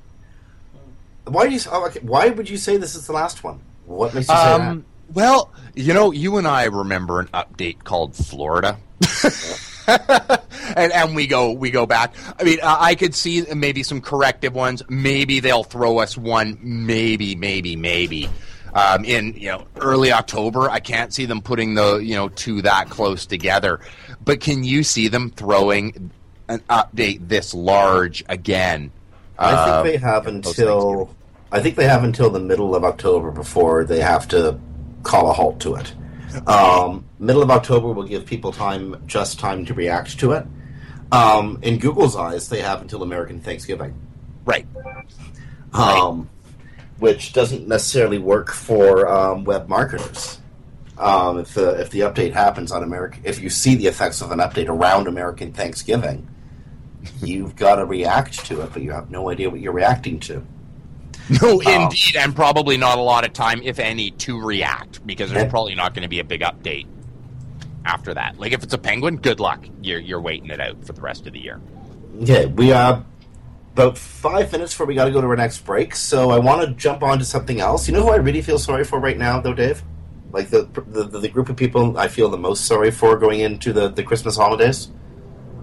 [1.25, 1.59] why do you?
[1.69, 1.99] oh, okay.
[1.99, 3.59] Why would you say this is the last one?
[3.85, 8.15] What makes you say Um, well, you know, you and I remember an update called
[8.15, 8.77] Florida.
[9.87, 12.13] and and we go we go back.
[12.39, 14.83] I mean, uh, I could see maybe some corrective ones.
[14.89, 16.57] Maybe they'll throw us one.
[16.61, 18.29] Maybe, maybe, maybe.
[18.73, 22.61] Um, in you know early October, I can't see them putting the you know two
[22.63, 23.79] that close together.
[24.23, 26.11] But can you see them throwing
[26.49, 28.91] an update this large again?
[29.39, 31.15] I uh, think they have post until.
[31.49, 34.59] I think they have until the middle of October before they have to
[35.07, 35.93] call a halt to it.
[36.47, 40.45] Um, middle of October will give people time, just time to react to it.
[41.11, 43.95] Um, in Google's eyes, they have until American Thanksgiving,
[44.45, 44.67] right?
[45.73, 46.29] Um,
[46.99, 50.39] which doesn't necessarily work for um, web marketers.
[50.97, 54.31] Um, if the if the update happens on American, if you see the effects of
[54.31, 56.27] an update around American Thanksgiving,
[57.21, 60.45] you've got to react to it, but you have no idea what you're reacting to.
[61.29, 61.83] No, Oh.
[61.83, 65.75] indeed, and probably not a lot of time, if any, to react because there's probably
[65.75, 66.87] not going to be a big update
[67.85, 68.39] after that.
[68.39, 69.65] Like if it's a penguin, good luck.
[69.81, 71.59] You're you're waiting it out for the rest of the year.
[72.21, 73.03] Okay, we are
[73.73, 76.61] about five minutes before we got to go to our next break, so I want
[76.67, 77.87] to jump on to something else.
[77.87, 79.83] You know who I really feel sorry for right now, though, Dave?
[80.31, 83.71] Like the the, the group of people I feel the most sorry for going into
[83.73, 84.89] the, the Christmas holidays.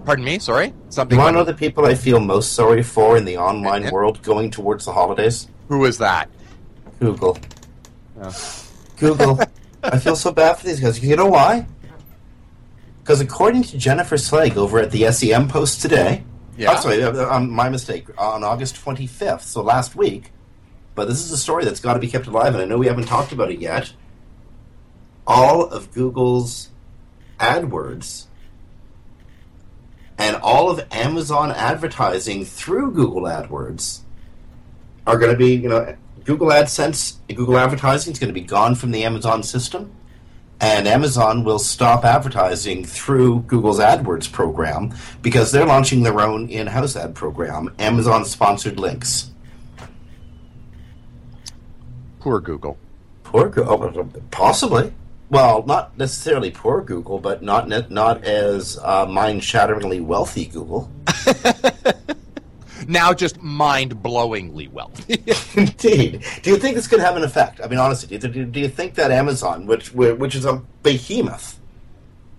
[0.05, 0.37] Pardon me.
[0.37, 0.73] Sorry.
[0.89, 1.17] Something.
[1.17, 4.21] You want to know the people I feel most sorry for in the online world
[4.21, 5.47] going towards the holidays?
[5.67, 6.29] Who is that?
[6.99, 7.37] Google.
[8.97, 9.39] Google.
[9.83, 11.03] I feel so bad for these guys.
[11.03, 11.67] You know why?
[13.01, 16.23] Because according to Jennifer Slegg over at the SEM Post today,
[16.57, 16.71] Yeah.
[16.71, 20.31] I'm sorry, uh, um, my mistake, on August 25th, so last week,
[20.95, 22.87] but this is a story that's got to be kept alive, and I know we
[22.87, 23.93] haven't talked about it yet.
[25.27, 26.69] All of Google's
[27.39, 28.25] AdWords
[30.17, 33.99] and all of Amazon advertising through Google AdWords
[35.07, 38.73] are going to be, you know, Google AdSense, Google advertising is going to be gone
[38.73, 39.91] from the Amazon system,
[40.59, 46.95] and Amazon will stop advertising through Google's AdWords program because they're launching their own in-house
[46.95, 49.29] ad program, Amazon sponsored links.
[52.19, 52.77] Poor Google.
[53.23, 54.91] Poor Google, possibly.
[55.29, 60.89] Well, not necessarily poor Google, but not not as uh, mind-shatteringly wealthy Google.
[62.87, 65.23] Now, just mind-blowingly wealthy.
[65.59, 66.23] Indeed.
[66.41, 67.61] Do you think this could have an effect?
[67.63, 71.59] I mean, honestly, do you, do you think that Amazon, which which is a behemoth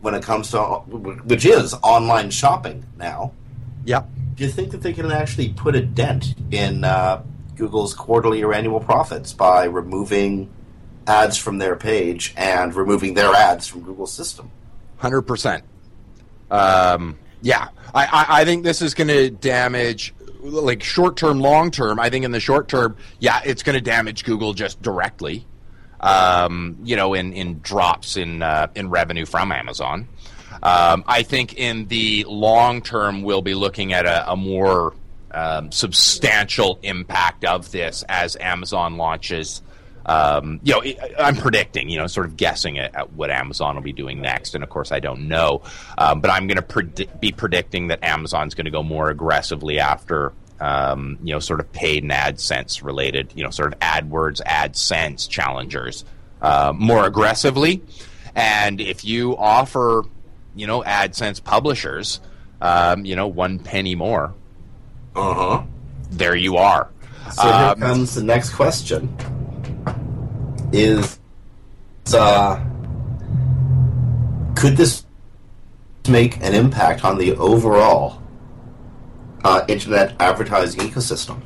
[0.01, 3.33] when it comes to which is online shopping now,
[3.85, 4.07] yep.
[4.35, 7.23] do you think that they can actually put a dent in uh,
[7.57, 10.49] Google's quarterly or annual profits by removing
[11.07, 14.51] ads from their page and removing their ads from Google's system?
[14.99, 15.65] Hundred percent.
[16.51, 20.15] Um, yeah, I, I, I think this is going to damage,
[20.51, 21.99] like short term, long term.
[21.99, 25.47] I think in the short term, yeah, it's going to damage Google just directly.
[26.01, 30.09] Um, you know, in in drops in uh, in revenue from Amazon.
[30.63, 34.95] Um, I think in the long term, we'll be looking at a, a more
[35.31, 39.63] um, substantial impact of this as Amazon launches.
[40.07, 43.75] Um, you know, I- I'm predicting, you know, sort of guessing at, at what Amazon
[43.75, 45.63] will be doing next, and of course, I don't know.
[45.99, 49.81] Um, but I'm going to predi- be predicting that Amazon's going to go more aggressively
[49.81, 54.41] after, um, you know, sort of paid and AdSense related, you know, sort of AdWords,
[54.45, 56.05] AdSense challengers
[56.41, 57.83] uh, more aggressively.
[58.37, 60.05] And if you offer,
[60.55, 62.21] you know, AdSense publishers,
[62.61, 64.35] um, you know, one penny more,
[65.17, 65.63] uh huh,
[66.11, 66.91] there you are.
[67.33, 69.09] So here Um, comes the next question:
[70.77, 71.19] is
[72.15, 72.63] uh,
[74.55, 75.05] could this
[76.09, 78.23] make an impact on the overall
[79.45, 81.41] uh, internet advertising ecosystem?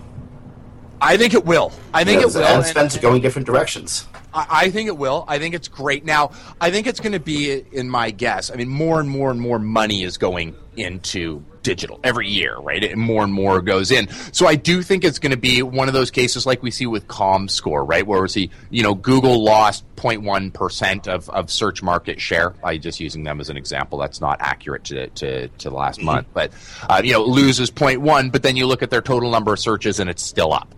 [1.00, 1.72] I think it will.
[1.94, 2.44] I think yeah, it will.
[2.44, 4.06] And, and, going different directions.
[4.32, 5.24] I I think it will.
[5.26, 6.04] I think it's great.
[6.04, 9.30] Now, I think it's going to be, in my guess, I mean, more and more
[9.30, 12.82] and more money is going into digital every year, right?
[12.82, 14.08] And more and more goes in.
[14.32, 16.86] So I do think it's going to be one of those cases like we see
[16.86, 18.06] with ComScore, right?
[18.06, 22.54] Where we see, you know, Google lost 0.1% of, of search market share.
[22.64, 23.98] I just using them as an example.
[23.98, 26.28] That's not accurate to, to, to the last month.
[26.32, 26.52] But,
[26.88, 30.00] uh, you know, loses 0.1, but then you look at their total number of searches
[30.00, 30.74] and it's still up.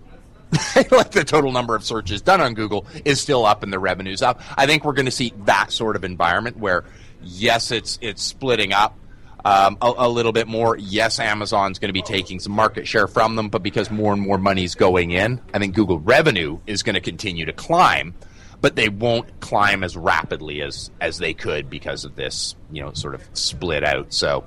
[0.90, 4.20] like the total number of searches done on Google is still up and the revenue's
[4.22, 4.40] up.
[4.56, 6.84] I think we're going to see that sort of environment where,
[7.22, 8.98] yes, it's it's splitting up
[9.44, 10.76] um, a, a little bit more.
[10.76, 14.20] Yes, Amazon's going to be taking some market share from them, but because more and
[14.20, 18.14] more money's going in, I think Google revenue is going to continue to climb,
[18.60, 22.92] but they won't climb as rapidly as as they could because of this, you know,
[22.92, 24.12] sort of split out.
[24.12, 24.44] So.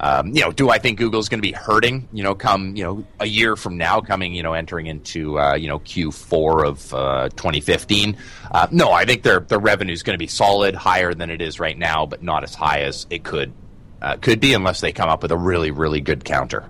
[0.00, 2.08] Um, you know, do I think Google's going to be hurting?
[2.12, 5.54] You know, come you know a year from now, coming you know entering into uh,
[5.54, 8.16] you know Q4 of uh, 2015.
[8.50, 11.42] Uh, no, I think their their revenue is going to be solid, higher than it
[11.42, 13.52] is right now, but not as high as it could
[14.00, 16.64] uh, could be unless they come up with a really really good counter.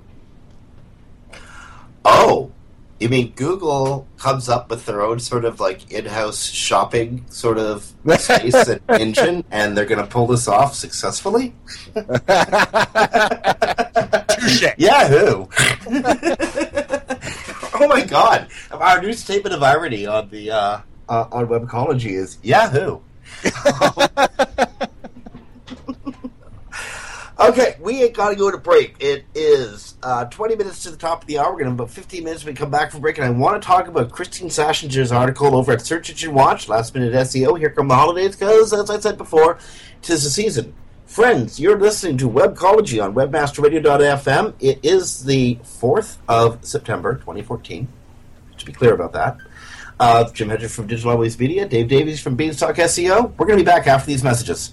[2.04, 2.50] Oh,
[2.98, 7.92] you mean Google comes up with their own sort of like in-house shopping sort of
[8.18, 11.54] space and engine, and they're going to pull this off successfully?
[14.76, 15.46] Yahoo!
[17.74, 18.48] oh my God!
[18.70, 23.00] Our new statement of irony on the uh, uh, on Webcology is Yahoo!
[27.40, 28.96] Okay, we ain't got to go to break.
[28.98, 31.52] It is uh, 20 minutes to the top of the hour.
[31.52, 33.16] We're going to have about 15 minutes when we come back from break.
[33.18, 36.94] And I want to talk about Kristine Schachinger's article over at Search Engine Watch, Last
[36.94, 37.56] Minute SEO.
[37.56, 39.58] Here come the holidays, because, as I said before,
[40.02, 40.74] tis the season.
[41.06, 44.54] Friends, you're listening to Webcology on webmasterradio.fm.
[44.58, 47.86] It is the 4th of September, 2014.
[48.58, 49.36] To be clear about that.
[50.00, 53.32] Uh, Jim Hedger from Digital Always Media, Dave Davies from Beanstalk SEO.
[53.36, 54.72] We're going to be back after these messages.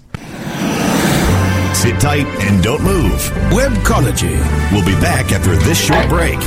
[1.76, 3.20] Sit tight and don't move.
[3.50, 4.32] Webcology.
[4.72, 6.38] We'll be back after this short break.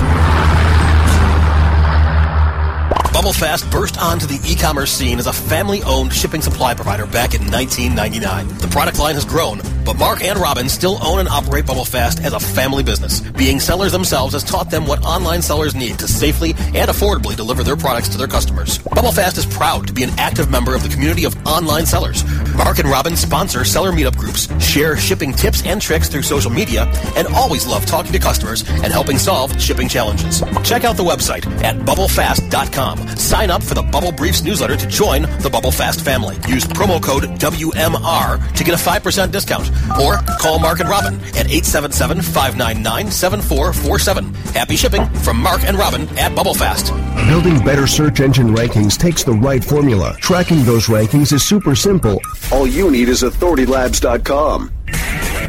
[3.14, 8.48] BubbleFast burst onto the e-commerce scene as a family-owned shipping supply provider back in 1999.
[8.58, 9.60] The product line has grown,
[9.90, 13.22] but Mark and Robin still own and operate BubbleFast as a family business.
[13.22, 17.64] Being sellers themselves has taught them what online sellers need to safely and affordably deliver
[17.64, 18.78] their products to their customers.
[18.78, 22.24] BubbleFast is proud to be an active member of the community of online sellers.
[22.54, 26.86] Mark and Robin sponsor seller meetup groups, share shipping tips and tricks through social media,
[27.16, 30.44] and always love talking to customers and helping solve shipping challenges.
[30.64, 33.18] Check out the website at bubblefast.com.
[33.18, 36.36] Sign up for the Bubble Briefs newsletter to join the Bubble Fast family.
[36.48, 39.72] Use promo code WMR to get a 5% discount.
[40.02, 44.36] Or call Mark and Robin at 877-599-7447.
[44.54, 46.90] Happy shipping from Mark and Robin at BubbleFast.
[47.28, 50.16] Building better search engine rankings takes the right formula.
[50.20, 52.20] Tracking those rankings is super simple.
[52.52, 54.72] All you need is authoritylabs.com.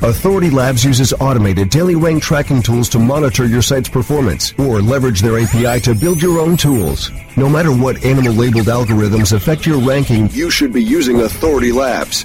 [0.03, 5.21] Authority Labs uses automated daily rank tracking tools to monitor your site's performance or leverage
[5.21, 7.11] their API to build your own tools.
[7.37, 12.25] No matter what animal labeled algorithms affect your ranking, you should be using Authority Labs.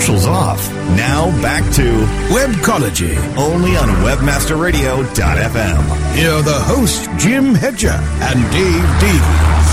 [0.00, 0.72] Commercials off.
[0.96, 1.82] Now back to
[2.32, 3.18] Webcology.
[3.36, 6.14] only on webmasterradio.fm.
[6.14, 9.70] Here are the hosts, Jim Hedger and Dave Davies.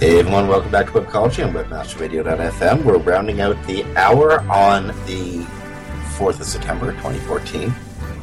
[0.00, 2.84] Hey everyone, welcome back to Webcology on WebmasterRadio.fm.
[2.84, 5.44] We're rounding out the hour on the
[6.16, 7.70] 4th of September 2014.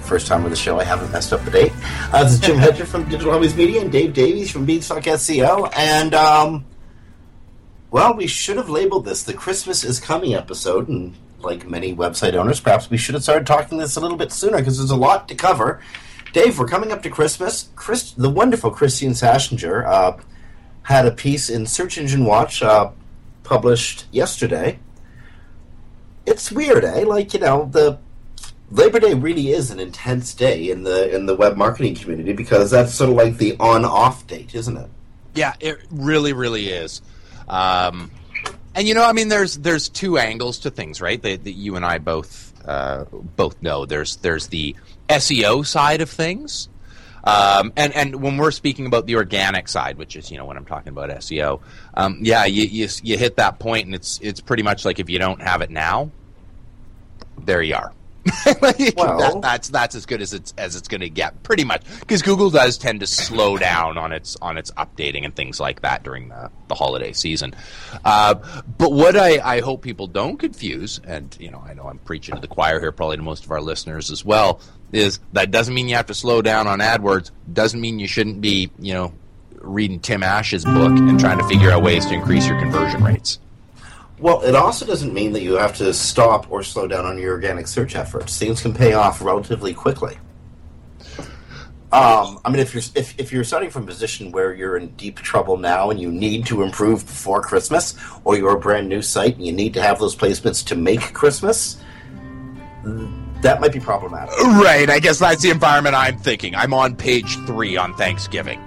[0.02, 1.72] First time on the show I haven't messed up the date.
[2.12, 5.72] Uh, this is Jim Hedger from Digital Homies Media and Dave Davies from Beanstalk SEO.
[5.78, 6.66] And, um,
[7.94, 12.34] well, we should have labeled this the Christmas is Coming episode, and like many website
[12.34, 14.96] owners, perhaps we should have started talking this a little bit sooner because there's a
[14.96, 15.80] lot to cover.
[16.32, 17.70] Dave, we're coming up to Christmas.
[17.76, 20.18] Chris, the wonderful Kristine Schachinger uh,
[20.82, 22.90] had a piece in Search Engine Watch uh,
[23.44, 24.80] published yesterday.
[26.26, 27.04] It's weird, eh?
[27.06, 28.00] Like you know, the
[28.72, 32.72] Labor Day really is an intense day in the in the web marketing community because
[32.72, 34.90] that's sort of like the on-off date, isn't it?
[35.36, 37.04] Yeah, it really, really is.
[37.48, 38.12] Um,
[38.76, 41.22] and you know, I mean, there's there's two angles to things, right?
[41.22, 43.86] That, that you and I both uh, both know.
[43.86, 44.76] There's there's the
[45.10, 46.70] SEO side of things,
[47.24, 50.58] um, and and when we're speaking about the organic side, which is you know when
[50.58, 51.62] I'm talking about SEO,
[51.94, 55.10] um, yeah, you, you you hit that point, and it's it's pretty much like if
[55.10, 56.12] you don't have it now,
[57.38, 57.94] there you are.
[58.96, 61.84] Well- that, that's that's as good as it's as it's going to get, pretty much,
[62.00, 65.82] because Google does tend to slow down on its on its updating and things like
[65.82, 67.54] that during the, the holiday season.
[68.04, 68.36] Uh,
[68.78, 72.36] but what I, I hope people don't confuse, and you know, I know I'm preaching
[72.36, 74.60] to the choir here, probably to most of our listeners as well,
[74.92, 77.32] is that doesn't mean you have to slow down on AdWords.
[77.52, 79.14] Doesn't mean you shouldn't be, you know,
[79.60, 83.40] reading Tim Ash's book and trying to figure out ways to increase your conversion rates.
[84.20, 87.34] Well, it also doesn't mean that you have to stop or slow down on your
[87.34, 88.38] organic search efforts.
[88.38, 90.18] Things can pay off relatively quickly.
[91.92, 94.88] Um, I mean, if you're if, if you're starting from a position where you're in
[94.96, 99.02] deep trouble now and you need to improve before Christmas, or you're a brand new
[99.04, 101.78] site and you need to have those placements to make Christmas,
[103.44, 104.36] that might be problematic.
[104.40, 104.90] Right.
[104.90, 106.56] I guess that's the environment I'm thinking.
[106.56, 108.60] I'm on page three on Thanksgiving.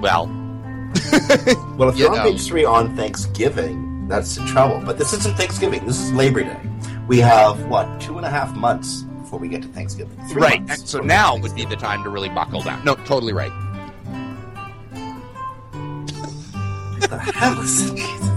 [0.00, 0.26] Well,
[1.76, 2.22] Well, if You you're on know.
[2.30, 4.82] page three on Thanksgiving, that's the trouble.
[4.84, 5.86] But this isn't Thanksgiving.
[5.86, 6.60] This is Labor Day.
[7.06, 10.16] We have what two and a half months before we get to Thanksgiving.
[10.28, 10.70] Three right.
[10.70, 12.84] so now would be the time to really buckle down.
[12.84, 13.52] No, totally right.
[16.98, 17.96] What the hell is it?
[17.96, 18.34] Jesus.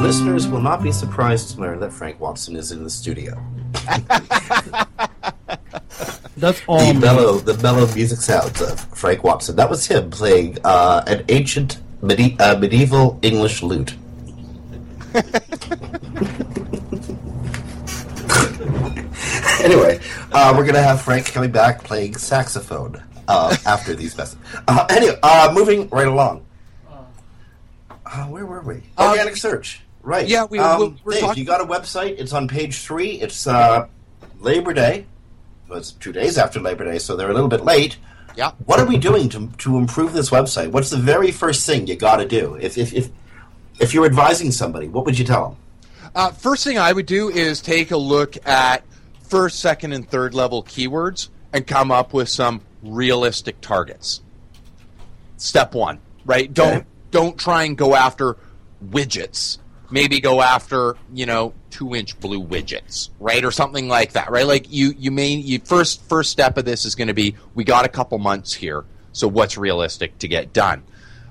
[0.00, 3.42] Listeners will not be surprised to learn that Frank Watson is in the studio.
[6.36, 6.92] That's all.
[6.92, 9.56] The mellow, the mellow music sounds of Frank Watson.
[9.56, 13.94] That was him playing uh, an ancient medi- uh, medieval English lute.
[19.62, 20.00] anyway,
[20.32, 24.44] uh, we're gonna have Frank coming back playing saxophone uh, after these messages.
[24.68, 26.44] Uh, anyway, uh, moving right along.
[28.04, 28.82] Uh, where were we?
[28.98, 29.80] Organic search.
[30.02, 30.28] Right.
[30.28, 32.16] yeah, we- Um, we're- we're Dave, talking- you got a website.
[32.18, 33.12] It's on page three.
[33.20, 33.86] It's uh,
[34.40, 35.06] Labor Day.
[35.70, 37.98] It's two days after Labor Day, so they're a little bit late.
[38.36, 38.52] Yeah.
[38.66, 40.70] What are we doing to to improve this website?
[40.70, 42.54] What's the very first thing you got to do?
[42.56, 43.08] If if if
[43.80, 46.10] if you're advising somebody, what would you tell them?
[46.14, 48.84] Uh, first thing I would do is take a look at
[49.22, 54.22] first, second, and third level keywords and come up with some realistic targets.
[55.36, 56.52] Step one, right?
[56.52, 56.86] Don't Okay.
[57.10, 58.36] don't try and go after
[58.86, 59.58] widgets.
[59.90, 64.46] Maybe go after you know two inch blue widgets, right, or something like that, right?
[64.46, 67.64] Like you you may you first first step of this is going to be we
[67.64, 70.82] got a couple months here, so what's realistic to get done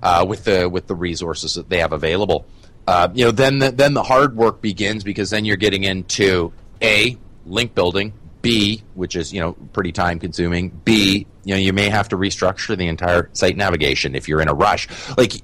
[0.01, 2.45] uh, with the with the resources that they have available.
[2.87, 6.53] Uh, you know, then the, then the hard work begins because then you're getting into
[6.81, 10.69] a link building, B, which is you know pretty time consuming.
[10.69, 14.47] B, you know, you may have to restructure the entire site navigation if you're in
[14.47, 14.87] a rush.
[15.17, 15.41] Like,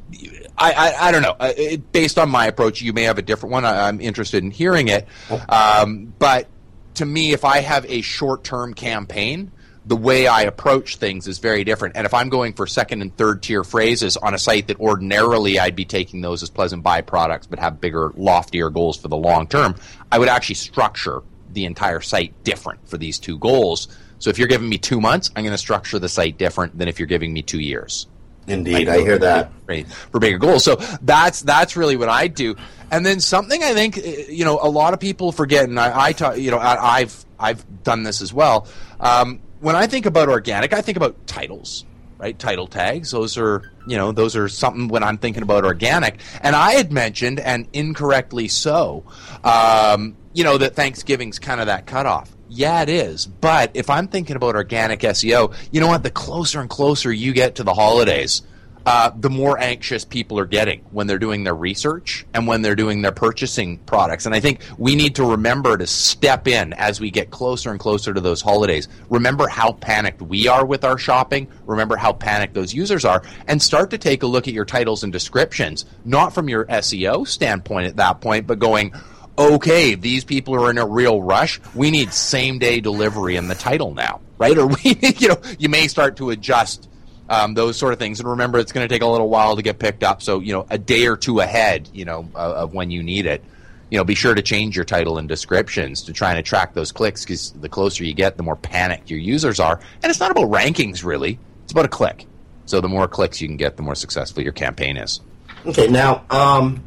[0.62, 1.36] I I, I don't know.
[1.40, 3.66] Uh, it, based on my approach, you may have a different one.
[3.66, 5.08] I, I'm interested in hearing it.
[5.50, 6.48] Um, but
[6.96, 9.52] to me, if I have a short term campaign,
[9.86, 11.96] the way I approach things is very different.
[11.98, 15.60] And if I'm going for second and third tier phrases on a site that ordinarily
[15.60, 19.48] I'd be taking those as pleasant byproducts but have bigger, loftier goals for the long
[19.48, 19.76] term,
[20.12, 23.88] I would actually structure the entire site different for these two goals.
[24.20, 26.88] So if you're giving me two months, I'm going to structure the site different than
[26.88, 28.06] if you're giving me two years
[28.52, 29.52] Indeed, I hear that.
[29.68, 30.64] right, for bigger goals.
[30.64, 32.56] So that's that's really what I do.
[32.92, 36.08] And then something I think uh, you know a lot of people forget, and I,
[36.08, 38.68] I ta- you know I, I've I've done this as well.
[39.00, 41.86] Um, when I think about organic, I think about titles,
[42.18, 42.38] right?
[42.38, 43.12] Title tags.
[43.12, 46.20] Those are you know those are something when I'm thinking about organic.
[46.42, 49.04] And I had mentioned, and incorrectly so,
[49.44, 52.30] um, you know that Thanksgiving's kind of that cutoff.
[52.54, 53.28] Yeah, it is.
[53.28, 56.04] But if I'm thinking about organic SEO, you know what?
[56.04, 58.42] The closer and closer you get to the holidays,
[58.86, 62.76] uh, the more anxious people are getting when they're doing their research and when they're
[62.76, 64.26] doing their purchasing products.
[64.26, 67.80] And I think we need to remember to step in as we get closer and
[67.80, 68.90] closer to those holidays.
[69.10, 71.48] Remember how panicked we are with our shopping.
[71.66, 73.24] Remember how panicked those users are.
[73.48, 77.26] And start to take a look at your titles and descriptions, not from your SEO
[77.26, 78.94] standpoint at that point, but going,
[79.38, 81.60] okay, these people are in a real rush.
[81.74, 84.58] We need same day delivery in the title now, right?
[84.58, 84.78] Or we,
[85.18, 86.90] you know, you may start to adjust
[87.30, 88.20] um, those sort of things.
[88.20, 90.22] And remember, it's going to take a little while to get picked up.
[90.22, 93.26] So, you know, a day or two ahead, you know, of, of when you need
[93.26, 93.44] it,
[93.90, 96.92] you know, be sure to change your title and descriptions to try and attract those
[96.92, 99.80] clicks because the closer you get, the more panicked your users are.
[100.04, 101.40] And it's not about rankings, really.
[101.64, 102.26] It's about a click.
[102.66, 105.20] So the more clicks you can get, the more successful your campaign is.
[105.66, 106.84] Okay, now, um,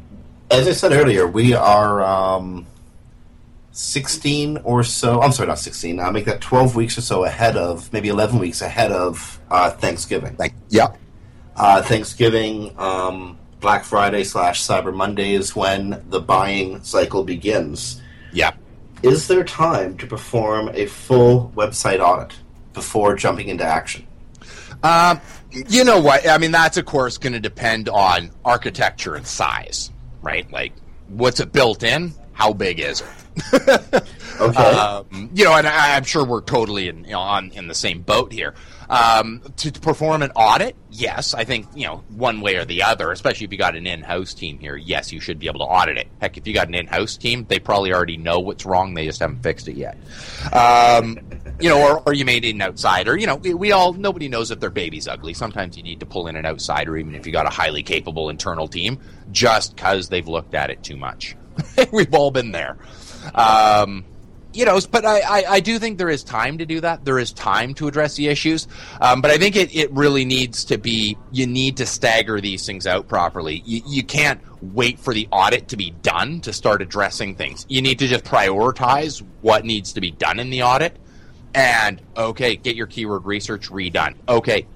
[0.51, 2.65] as I said earlier, we are um,
[3.71, 5.21] 16 or so.
[5.21, 5.99] I'm sorry, not 16.
[5.99, 9.71] I'll make that 12 weeks or so ahead of, maybe 11 weeks ahead of uh,
[9.71, 10.35] Thanksgiving.
[10.37, 10.95] Like, yeah.
[11.55, 18.01] Uh, Thanksgiving, um, Black Friday slash Cyber Monday is when the buying cycle begins.
[18.31, 18.53] Yeah.
[19.01, 22.37] Is there time to perform a full website audit
[22.73, 24.05] before jumping into action?
[24.83, 25.19] Um,
[25.51, 26.27] you know what?
[26.27, 29.91] I mean, that's of course going to depend on architecture and size,
[30.25, 30.51] right?
[30.51, 30.73] Like,
[31.07, 32.13] what's it built in?
[32.33, 33.07] How big is it?
[34.41, 34.63] okay.
[34.63, 37.75] Um, you know, and I, I'm sure we're totally in, you know, on in the
[37.75, 38.53] same boat here.
[38.89, 42.83] Um, to, to perform an audit, yes, I think you know one way or the
[42.83, 43.11] other.
[43.11, 45.97] Especially if you got an in-house team here, yes, you should be able to audit
[45.97, 46.07] it.
[46.21, 48.93] Heck, if you got an in-house team, they probably already know what's wrong.
[48.93, 49.97] They just haven't fixed it yet.
[50.53, 51.19] Um,
[51.59, 53.17] you know, or, or you made an outsider.
[53.17, 55.33] You know, we, we all nobody knows if their baby's ugly.
[55.33, 58.29] Sometimes you need to pull in an outsider, even if you got a highly capable
[58.29, 58.99] internal team,
[59.31, 61.35] just because they've looked at it too much.
[61.91, 62.77] We've all been there.
[63.33, 64.05] Um,
[64.55, 67.03] you know, but I, I, I, do think there is time to do that.
[67.03, 68.67] There is time to address the issues.
[69.01, 72.65] Um, but I think it, it really needs to be, you need to stagger these
[72.65, 73.61] things out properly.
[73.65, 77.65] You, you can't wait for the audit to be done to start addressing things.
[77.67, 80.97] You need to just prioritize what needs to be done in the audit.
[81.55, 84.15] And, okay, get your keyword research redone.
[84.27, 84.67] Okay,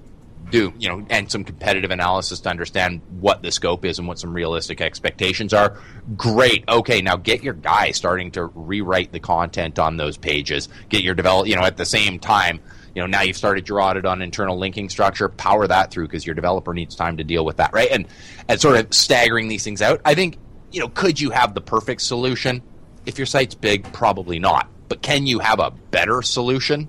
[0.50, 4.18] do you know and some competitive analysis to understand what the scope is and what
[4.18, 5.78] some realistic expectations are.
[6.16, 6.64] Great.
[6.68, 10.68] Okay now get your guy starting to rewrite the content on those pages.
[10.88, 12.60] Get your develop you know at the same time
[12.94, 16.26] you know now you've started your audit on internal linking structure power that through because
[16.26, 17.90] your developer needs time to deal with that right?
[17.90, 18.06] And
[18.48, 20.00] and sort of staggering these things out.
[20.04, 20.38] I think
[20.72, 22.62] you know could you have the perfect solution?
[23.06, 26.86] If your site's big probably not but can you have a better solution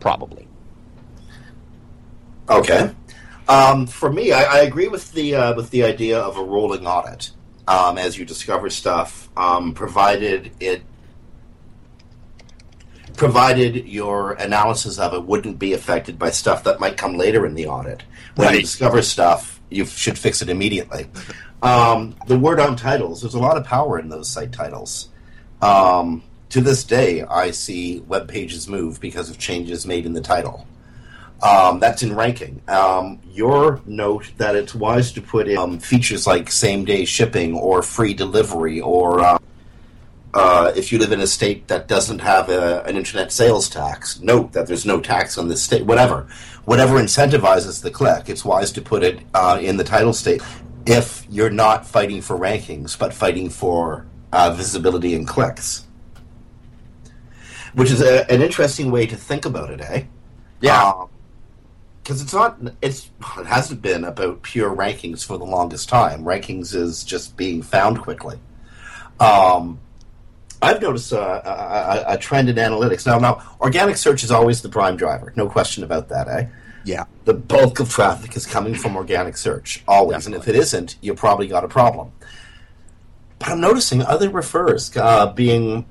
[0.00, 0.48] probably
[2.48, 2.94] Okay.
[3.48, 6.86] Um, for me, I, I, agree with the uh, with the idea of a rolling
[6.86, 7.30] audit
[7.68, 10.82] um, as you discover stuff, um, provided it
[13.16, 17.54] provided your analysis of it wouldn't be affected by stuff that might come later in
[17.54, 18.02] the audit.
[18.34, 18.56] When Right.
[18.56, 21.06] you discover stuff, you should fix it immediately.
[21.62, 25.08] Um, the word on titles, there's a lot of power in those site titles.
[25.62, 30.20] Um, to this day, I see web pages move because of changes made in the
[30.20, 30.66] title.
[31.42, 32.62] Um, that's in ranking.
[32.66, 37.54] Um, your note that it's wise to put in um, features like same day shipping
[37.54, 39.38] or free delivery, or uh,
[40.32, 44.20] uh, if you live in a state that doesn't have a, an internet sales tax,
[44.20, 45.84] note that there's no tax on this state.
[45.84, 46.26] Whatever,
[46.64, 50.40] whatever incentivizes the click, it's wise to put it uh, in the title state.
[50.86, 55.85] If you're not fighting for rankings, but fighting for uh, visibility and clicks,
[57.76, 60.02] which is a, an interesting way to think about it, eh?
[60.60, 61.04] Yeah.
[62.02, 66.24] because it's not it's it hasn't been about pure rankings for the longest time.
[66.24, 68.38] Rankings is just being found quickly.
[69.20, 69.78] Um,
[70.62, 73.18] I've noticed a, a, a trend in analytics now.
[73.18, 76.46] Now, organic search is always the prime driver, no question about that, eh?
[76.84, 77.04] Yeah.
[77.26, 81.14] The bulk of traffic is coming from organic search, always, and if it isn't, you
[81.14, 82.12] probably got a problem.
[83.38, 85.84] But I'm noticing other refers uh, being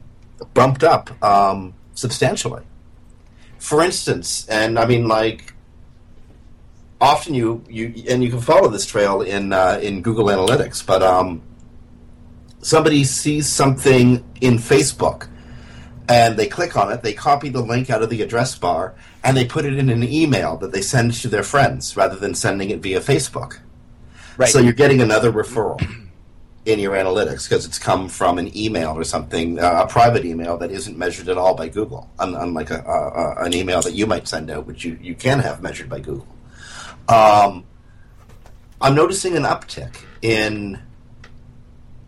[0.54, 2.64] bumped up um, substantially.
[3.58, 5.54] For instance, and I mean, like,
[7.02, 11.02] often you you and you can follow this trail in uh, in Google Analytics, but
[11.02, 11.42] um,
[12.62, 15.30] somebody sees something in Facebook
[16.08, 19.36] and they click on it, they copy the link out of the address bar, and
[19.36, 22.70] they put it in an email that they send to their friends rather than sending
[22.70, 23.60] it via Facebook.
[24.38, 24.50] Right.
[24.50, 25.82] So you're getting another referral
[26.66, 30.58] in your analytics because it's come from an email or something, uh, a private email
[30.58, 34.28] that isn't measured at all by Google, un- unlike a, an email that you might
[34.28, 36.28] send out, which you, you can have measured by Google.
[37.08, 37.66] Um,
[38.82, 40.80] I'm noticing an uptick in.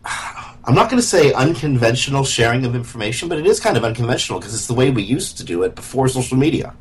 [0.03, 4.39] I'm not going to say unconventional sharing of information, but it is kind of unconventional
[4.39, 6.73] because it's the way we used to do it before social media.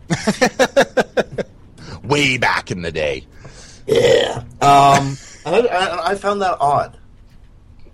[2.03, 3.27] Way back in the day.
[3.87, 4.43] Yeah.
[4.61, 6.97] Um, and I, I, I found that odd.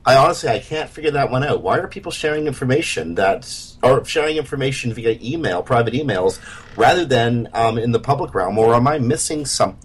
[0.05, 1.62] I honestly I can't figure that one out.
[1.62, 6.40] Why are people sharing information that's or sharing information via email, private emails,
[6.76, 8.59] rather than um, in the public realm?
[8.59, 9.78] Or am I missing some?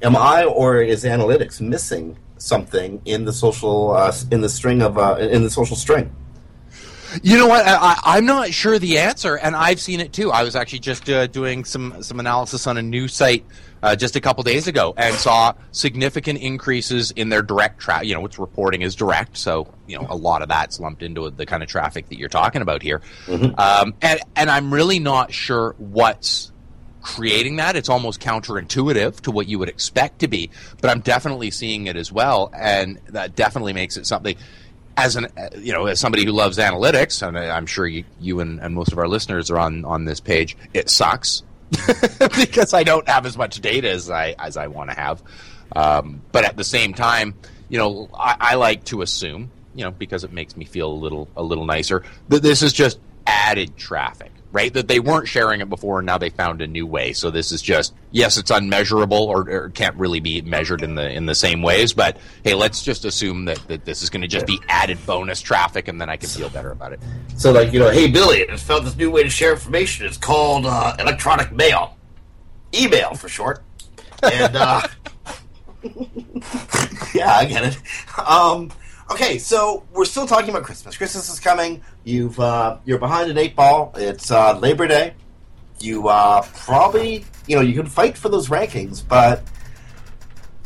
[0.00, 4.96] Am I or is analytics missing something in the social uh, in the string of
[4.96, 6.14] uh, in the social string?
[7.22, 7.64] You know what?
[7.66, 10.30] I, I'm not sure the answer, and I've seen it too.
[10.30, 13.44] I was actually just uh, doing some some analysis on a new site
[13.82, 18.08] uh, just a couple days ago, and saw significant increases in their direct traffic.
[18.08, 21.30] You know, what's reporting is direct, so you know a lot of that's lumped into
[21.30, 23.00] the kind of traffic that you're talking about here.
[23.26, 23.58] Mm-hmm.
[23.58, 26.52] Um, and and I'm really not sure what's
[27.00, 27.76] creating that.
[27.76, 30.50] It's almost counterintuitive to what you would expect to be,
[30.80, 34.36] but I'm definitely seeing it as well, and that definitely makes it something.
[34.98, 35.28] As an,
[35.58, 38.92] you know, as somebody who loves analytics, and I'm sure you, you and, and most
[38.92, 40.56] of our listeners are on on this page.
[40.74, 41.42] It sucks
[42.36, 45.22] because I don't have as much data as I as I want to have.
[45.74, 47.34] Um, but at the same time,
[47.68, 50.94] you know, I, I like to assume, you know, because it makes me feel a
[50.94, 54.72] little a little nicer that this is just added traffic right?
[54.72, 57.12] That they weren't sharing it before, and now they found a new way.
[57.12, 61.10] So this is just yes, it's unmeasurable or, or can't really be measured in the
[61.10, 61.92] in the same ways.
[61.92, 65.40] But hey, let's just assume that, that this is going to just be added bonus
[65.40, 67.00] traffic, and then I can feel better about it.
[67.36, 70.06] So, like, you know, hey, Billy, I found this new way to share information.
[70.06, 71.96] It's called uh, electronic mail.
[72.74, 73.62] Email, for short.
[74.22, 74.82] And, uh,
[77.14, 77.78] yeah, I get it.
[78.18, 78.70] Um,
[79.10, 80.96] okay, so we're still talking about Christmas.
[80.96, 81.82] Christmas is coming.
[82.04, 83.92] You've, uh, you're behind an eight ball.
[83.96, 85.14] It's uh, Labor Day.
[85.80, 89.42] You uh, probably, you know, you can fight for those rankings, but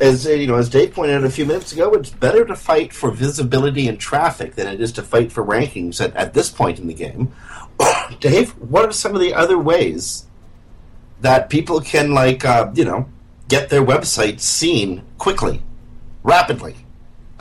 [0.00, 2.56] as uh, you know, as Dave pointed out a few minutes ago, it's better to
[2.56, 6.48] fight for visibility and traffic than it is to fight for rankings at, at this
[6.50, 7.32] point in the game.
[8.20, 10.26] Dave, what are some of the other ways
[11.20, 13.08] that people can, like, uh, you know,
[13.48, 15.62] get their website seen quickly,
[16.22, 16.74] rapidly?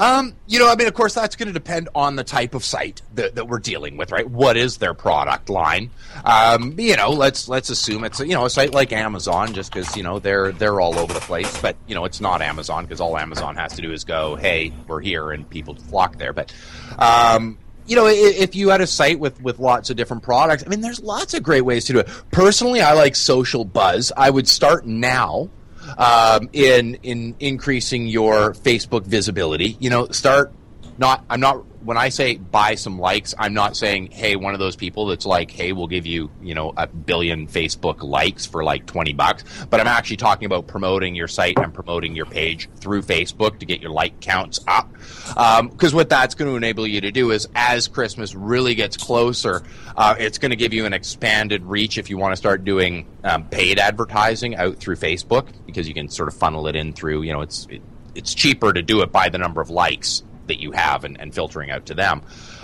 [0.01, 2.65] Um, you know, I mean, of course, that's going to depend on the type of
[2.65, 4.27] site that, that we're dealing with, right?
[4.27, 5.91] What is their product line?
[6.25, 9.95] Um, you know, let's let's assume it's you know a site like Amazon, just because
[9.95, 11.55] you know they're they're all over the place.
[11.61, 14.73] But you know, it's not Amazon because all Amazon has to do is go, "Hey,
[14.87, 16.33] we're here," and people flock there.
[16.33, 16.51] But
[16.97, 20.69] um, you know, if you had a site with, with lots of different products, I
[20.69, 22.09] mean, there's lots of great ways to do it.
[22.31, 24.11] Personally, I like Social Buzz.
[24.17, 25.49] I would start now
[25.97, 29.77] um, in in increasing your Facebook visibility.
[29.79, 30.51] You know, start
[30.97, 31.23] not.
[31.29, 33.33] I'm not when I say buy some likes.
[33.37, 36.55] I'm not saying hey, one of those people that's like hey, we'll give you you
[36.55, 39.43] know a billion Facebook likes for like twenty bucks.
[39.69, 43.65] But I'm actually talking about promoting your site and promoting your page through Facebook to
[43.65, 44.91] get your like counts up.
[44.91, 48.97] Because um, what that's going to enable you to do is as Christmas really gets
[48.97, 49.63] closer,
[49.95, 53.07] uh, it's going to give you an expanded reach if you want to start doing
[53.23, 57.21] um, paid advertising out through Facebook because you can sort of funnel it in through
[57.21, 57.81] you know it's it,
[58.13, 61.33] it's cheaper to do it by the number of likes that you have and, and
[61.33, 62.21] filtering out to them.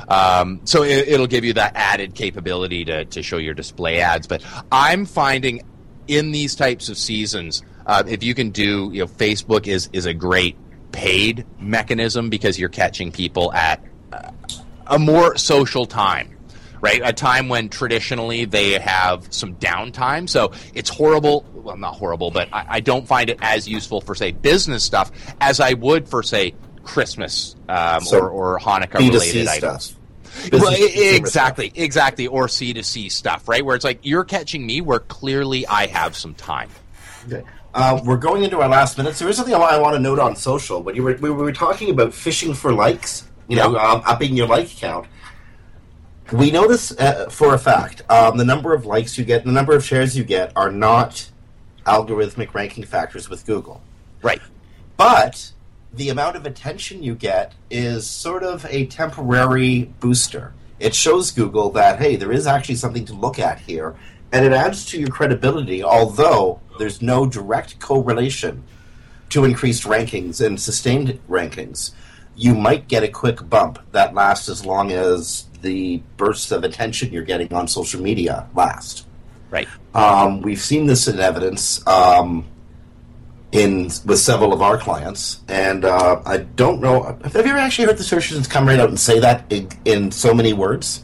[0.07, 4.27] Um, so it, will give you that added capability to, to show your display ads.
[4.27, 5.63] But I'm finding
[6.07, 10.05] in these types of seasons, uh, if you can do, you know, Facebook is is
[10.05, 10.55] a great
[10.91, 14.31] paid mechanism because you're catching people at uh,
[14.87, 16.37] a more social time
[16.81, 17.01] right?
[17.03, 20.29] A time when traditionally they have some downtime.
[20.29, 21.45] So it's horrible.
[21.53, 25.11] Well, not horrible, but I, I, don't find it as useful for, say, business stuff
[25.41, 26.53] as I would for, say,
[26.87, 29.95] Christmas um, so or, or Hanukkah related items.
[30.45, 31.83] Exactly, stuff.
[31.83, 33.65] exactly, or C to C stuff, right?
[33.65, 36.69] Where it's like you're catching me, where clearly I have some time.
[37.25, 37.43] Okay.
[37.73, 39.19] Uh, we're going into our last minutes.
[39.19, 40.81] There is something I want to note on social.
[40.81, 43.91] When you were, we were talking about fishing for likes, you know, yeah.
[43.91, 45.07] um, upping your like count.
[46.31, 48.01] We know this uh, for a fact.
[48.09, 51.29] Um, the number of likes you get, the number of shares you get, are not
[51.85, 53.81] algorithmic ranking factors with Google.
[54.21, 54.41] Right.
[54.97, 55.51] But
[55.97, 60.53] the amount of attention you get is sort of a temporary booster.
[60.79, 63.95] It shows Google that, hey, there is actually something to look at here,
[64.31, 68.63] and it adds to your credibility, although there's no direct correlation
[69.29, 71.91] to increased rankings and sustained rankings.
[72.35, 77.11] You might get a quick bump that lasts as long as the bursts of attention
[77.11, 79.07] you're getting on social media last.
[79.49, 79.67] Right.
[79.95, 81.85] Um, we've seen this in evidence.
[81.87, 82.45] Um,
[83.51, 87.17] in with several of our clients, and uh, I don't know.
[87.23, 89.69] Have you ever actually heard the search engines come right out and say that in,
[89.85, 91.03] in, so many words?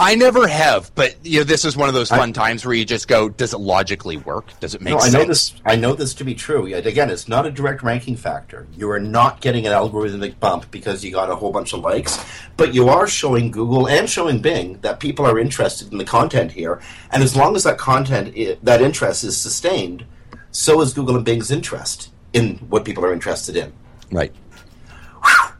[0.00, 2.74] I never have, but you know, this is one of those fun I, times where
[2.74, 4.58] you just go, "Does it logically work?
[4.58, 5.54] Does it make no, sense?" I know this.
[5.64, 6.66] I know this to be true.
[6.74, 8.66] Again, it's not a direct ranking factor.
[8.76, 12.18] You are not getting an algorithmic bump because you got a whole bunch of likes,
[12.56, 16.50] but you are showing Google and showing Bing that people are interested in the content
[16.50, 16.80] here,
[17.12, 20.04] and as long as that content, that interest is sustained
[20.50, 23.72] so is Google and Bing's interest in what people are interested in.
[24.10, 24.32] Right.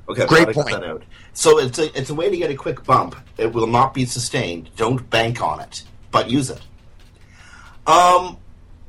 [0.08, 0.72] Okay, great point.
[0.72, 1.02] Out.
[1.34, 3.14] So it's a it's a way to get a quick bump.
[3.36, 4.70] It will not be sustained.
[4.76, 6.62] Don't bank on it, but use it.
[7.86, 8.38] Um,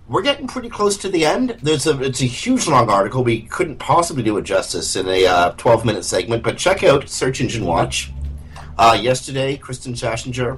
[0.07, 1.57] we're getting pretty close to the end.
[1.61, 3.23] There's a it's a huge long article.
[3.23, 7.09] We couldn't possibly do it justice in a uh, 12 minute segment, but check out
[7.09, 8.11] Search Engine Watch.
[8.77, 10.57] Uh, yesterday, Kristine Schachinger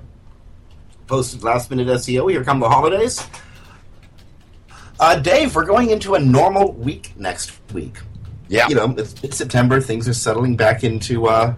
[1.08, 2.30] posted last minute SEO.
[2.30, 3.28] Here come the holidays.
[5.02, 7.98] Uh, Dave, we're going into a normal week next week.
[8.50, 8.68] Yeah.
[8.68, 9.82] You know, it's, it's September.
[9.82, 11.56] Things are settling back into uh,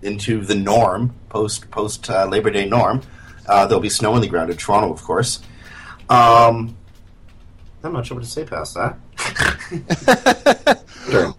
[0.00, 3.02] into the norm post post uh, Labor Day norm.
[3.46, 5.40] Uh, there'll be snow on the ground in Toronto, of course.
[6.08, 6.74] Um,
[7.84, 8.96] I'm not sure what to say past that.
[11.10, 11.34] sure.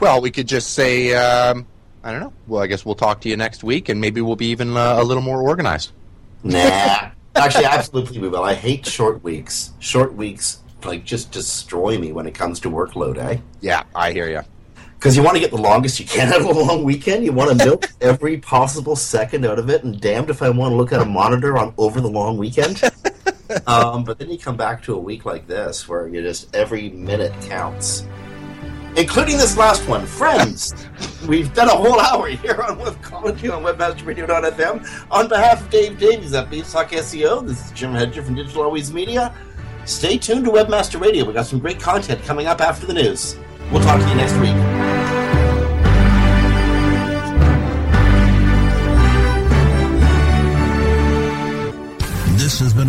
[0.00, 1.66] Well, we could just say, um,
[2.04, 2.32] I don't know.
[2.46, 4.98] Well, I guess we'll talk to you next week, and maybe we'll be even uh,
[5.00, 5.90] a little more organized.
[6.44, 7.10] Nah.
[7.38, 8.44] Actually, absolutely we will.
[8.44, 9.72] I hate short weeks.
[9.78, 13.38] Short weeks like just destroy me when it comes to workload, eh?
[13.60, 14.42] Yeah, I hear you.
[14.94, 17.24] Because you want to get the longest you can out of a long weekend.
[17.24, 20.72] You want to milk every possible second out of it, and damned if I want
[20.72, 22.82] to look at a monitor on over the long weekend.
[23.66, 26.90] um, but then you come back to a week like this where you just every
[26.90, 28.06] minute counts,
[28.98, 30.04] including this last one.
[30.04, 30.74] Friends,
[31.28, 35.06] we've done a whole hour here on Webcology on WebmasterRadio.fm.
[35.10, 38.92] On behalf of Dave Davies at Beanstalk SEO, this is Jim Hedger from Digital Always
[38.92, 39.32] Media.
[39.84, 41.24] Stay tuned to Webmaster Radio.
[41.24, 43.36] We got some great content coming up after the news.
[43.70, 44.77] We'll talk to you next week.